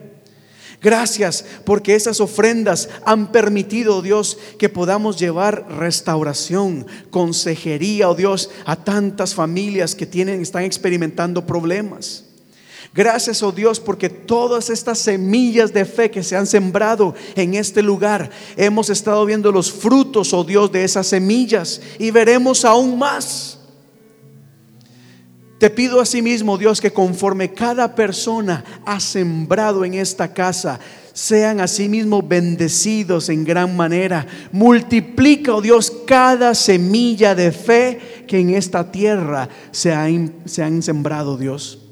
Gracias 0.81 1.45
porque 1.65 1.97
esas 1.97 2.21
ofrendas 2.21 2.89
han 3.05 3.33
permitido, 3.33 4.01
Dios, 4.01 4.39
que 4.61 4.69
podamos 4.69 5.19
llevar 5.19 5.67
restauración, 5.77 6.87
consejería, 7.11 8.09
oh 8.09 8.15
Dios, 8.15 8.51
a 8.65 8.77
tantas 8.77 9.35
familias 9.35 9.97
que 9.97 10.07
tienen, 10.07 10.41
están 10.41 10.63
experimentando 10.63 11.45
problemas. 11.45 12.26
Gracias, 12.95 13.43
oh 13.43 13.53
Dios, 13.53 13.81
porque 13.81 14.09
todas 14.09 14.71
estas 14.71 14.99
semillas 14.99 15.73
de 15.73 15.85
fe 15.85 16.11
que 16.11 16.23
se 16.23 16.37
han 16.37 16.47
sembrado 16.47 17.15
en 17.35 17.55
este 17.55 17.83
lugar, 17.83 18.31
hemos 18.57 18.91
estado 18.91 19.25
viendo 19.27 19.53
los 19.53 19.71
frutos, 19.71 20.33
oh 20.33 20.45
Dios, 20.45 20.73
de 20.73 20.85
esas 20.85 21.07
semillas 21.07 21.81
y 21.99 22.11
veremos 22.11 22.65
aún 22.65 22.99
más. 22.99 23.59
Te 25.59 25.71
pido 25.71 26.01
asimismo, 26.01 26.59
Dios, 26.59 26.81
que 26.83 26.93
conforme 26.93 27.53
cada 27.53 27.95
persona 27.95 28.63
ha 28.85 29.01
sembrado 29.01 29.87
en 29.87 29.95
esta 29.95 30.35
casa, 30.35 30.79
sean 31.15 31.61
asimismo 31.61 32.23
bendecidos 32.23 33.31
en 33.31 33.43
gran 33.43 33.75
manera. 33.75 34.27
Multiplica, 34.53 35.55
oh 35.55 35.63
Dios, 35.63 35.91
cada 36.07 36.55
semilla 36.55 37.35
de 37.35 37.53
fe 37.53 38.25
que 38.29 38.39
en 38.39 38.51
esta 38.51 38.93
tierra 38.93 39.49
se, 39.71 39.95
se 40.45 40.63
han 40.63 40.83
sembrado, 40.83 41.39
Dios 41.39 41.86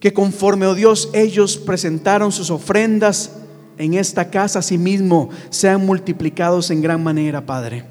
que 0.00 0.12
conforme, 0.12 0.66
oh 0.66 0.74
Dios, 0.74 1.10
ellos 1.12 1.56
presentaron 1.56 2.32
sus 2.32 2.50
ofrendas 2.50 3.32
en 3.78 3.94
esta 3.94 4.30
casa, 4.30 4.58
asimismo 4.58 5.30
sean 5.50 5.84
multiplicados 5.84 6.70
en 6.70 6.80
gran 6.80 7.02
manera, 7.02 7.44
Padre. 7.44 7.84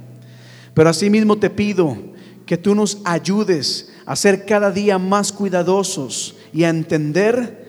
Pero 0.74 0.90
asimismo 0.90 1.38
te 1.38 1.50
pido 1.50 1.98
que 2.46 2.58
tú 2.58 2.76
nos 2.76 3.00
ayudes 3.06 3.92
a 4.06 4.16
ser 4.16 4.46
cada 4.46 4.72
día 4.72 5.00
más 5.00 5.32
cuidadosos 5.32 6.36
y 6.54 6.64
a 6.64 6.70
entender 6.70 7.66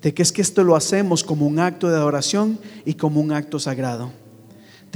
de 0.00 0.14
que 0.14 0.22
es 0.22 0.32
que 0.32 0.42
esto 0.42 0.64
lo 0.64 0.76
hacemos 0.76 1.24
como 1.24 1.46
un 1.46 1.58
acto 1.58 1.88
de 1.88 1.96
adoración 1.96 2.58
y 2.84 2.94
como 2.94 3.20
un 3.20 3.32
acto 3.32 3.58
sagrado. 3.58 4.12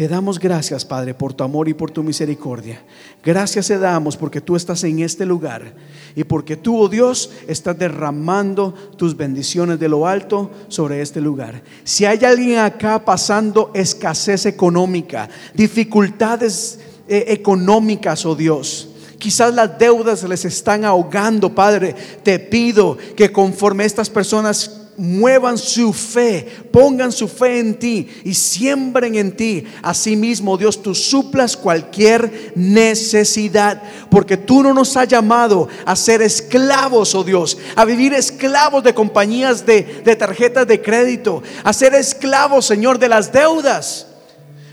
Te 0.01 0.09
damos 0.09 0.39
gracias, 0.39 0.87
Padre, 0.87 1.13
por 1.13 1.35
tu 1.35 1.45
amor 1.45 1.69
y 1.69 1.75
por 1.75 1.91
tu 1.91 2.03
misericordia. 2.03 2.81
Gracias 3.23 3.67
te 3.67 3.77
damos 3.77 4.17
porque 4.17 4.41
tú 4.41 4.57
estás 4.57 4.83
en 4.85 5.01
este 5.01 5.27
lugar 5.27 5.75
y 6.17 6.25
porque 6.25 6.57
tú, 6.57 6.79
oh 6.81 6.89
Dios, 6.89 7.31
estás 7.47 7.79
derramando 7.79 8.73
tus 8.97 9.15
bendiciones 9.15 9.79
de 9.79 9.91
lo 9.91 10.07
alto 10.07 10.51
sobre 10.69 11.03
este 11.03 11.21
lugar. 11.21 11.63
Si 11.85 12.07
hay 12.07 12.25
alguien 12.25 12.61
acá 12.61 13.05
pasando 13.05 13.73
escasez 13.75 14.47
económica, 14.47 15.29
dificultades 15.53 16.81
eh, 17.07 17.27
económicas, 17.29 18.25
oh 18.25 18.35
Dios, 18.35 18.87
Quizás 19.19 19.53
las 19.53 19.79
deudas 19.79 20.23
les 20.23 20.47
están 20.47 20.83
ahogando, 20.83 21.55
Padre. 21.55 21.95
Te 22.23 22.39
pido 22.39 22.97
que 23.15 23.31
conforme 23.31 23.85
estas 23.85 24.09
personas 24.09 24.81
muevan 25.01 25.57
su 25.57 25.95
fe, 25.95 26.47
pongan 26.71 27.11
su 27.11 27.27
fe 27.27 27.59
en 27.59 27.79
ti 27.79 28.07
y 28.23 28.35
siembren 28.35 29.15
en 29.15 29.35
ti. 29.35 29.65
Asimismo, 29.83 30.59
Dios, 30.59 30.83
tú 30.83 30.95
suplas 30.95 31.57
cualquier 31.57 32.53
necesidad, 32.55 33.83
porque 34.11 34.37
tú 34.37 34.63
no 34.63 34.75
nos 34.75 34.95
has 34.99 35.09
llamado 35.09 35.69
a 35.87 35.97
ser 35.97 36.21
esclavos, 36.21 37.15
oh 37.15 37.25
Dios, 37.25 37.57
a 37.77 37.87
vivir 37.87 38.13
esclavos 38.13 38.85
de 38.85 38.93
compañías 38.93 39.65
de, 39.65 40.03
de 40.05 40.17
tarjetas 40.17 40.67
de 40.67 40.83
crédito, 40.83 41.43
a 41.65 41.73
ser 41.73 41.95
esclavos, 41.95 42.67
Señor, 42.67 42.99
de 42.99 43.09
las 43.09 43.33
deudas. 43.33 44.07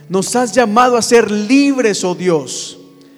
Nos 0.10 0.36
has 0.36 0.52
llamado 0.52 0.98
a 0.98 1.02
ser 1.02 1.32
libres, 1.32 2.04
oh 2.04 2.16
Dios, 2.16 2.78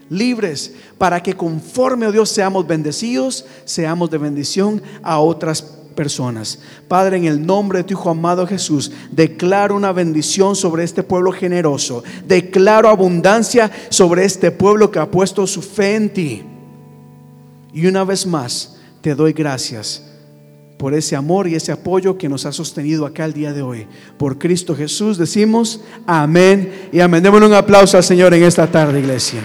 libres 0.10 0.74
para 1.00 1.24
que 1.24 1.36
conforme, 1.36 2.06
oh 2.06 2.12
Dios, 2.12 2.30
seamos 2.30 2.68
bendecidos, 2.68 3.46
seamos 3.66 4.12
de 4.12 4.20
bendición 4.20 4.84
a 5.02 5.20
otras 5.20 5.79
Padre, 6.88 7.18
en 7.18 7.26
el 7.26 7.46
nombre 7.46 7.80
de 7.80 7.84
tu 7.84 7.94
Hijo 7.94 8.10
amado 8.10 8.48
Jesús, 8.48 8.92
declaro 9.12 9.76
una 9.76 9.92
bendición 9.92 10.56
sobre 10.56 10.84
este 10.84 11.04
pueblo 11.04 11.32
generoso. 11.32 12.04
Declaro 12.28 12.90
abundancia 12.90 13.72
sobre 13.90 14.26
este 14.26 14.52
pueblo 14.52 14.92
que 14.92 15.00
ha 15.00 15.10
puesto 15.10 15.46
su 15.46 15.62
fe 15.62 15.96
en 15.96 16.10
ti. 16.14 16.44
Y 17.74 17.86
una 17.88 18.04
vez 18.04 18.26
más, 18.26 18.78
te 19.02 19.16
doy 19.16 19.34
gracias 19.34 20.04
por 20.78 20.94
ese 20.94 21.18
amor 21.18 21.46
y 21.48 21.56
ese 21.56 21.74
apoyo 21.74 22.18
que 22.18 22.30
nos 22.30 22.46
ha 22.46 22.54
sostenido 22.54 23.06
acá 23.06 23.26
el 23.26 23.34
día 23.34 23.52
de 23.52 23.62
hoy. 23.62 23.86
Por 24.18 24.40
Cristo 24.40 24.76
Jesús 24.76 25.18
decimos 25.18 25.82
amén 26.08 26.90
y 26.94 27.02
amén. 27.02 27.22
Démosle 27.22 27.48
un 27.48 27.54
aplauso 27.54 27.98
al 27.98 28.04
Señor 28.04 28.34
en 28.34 28.44
esta 28.44 28.66
tarde, 28.66 29.00
iglesia. 29.00 29.42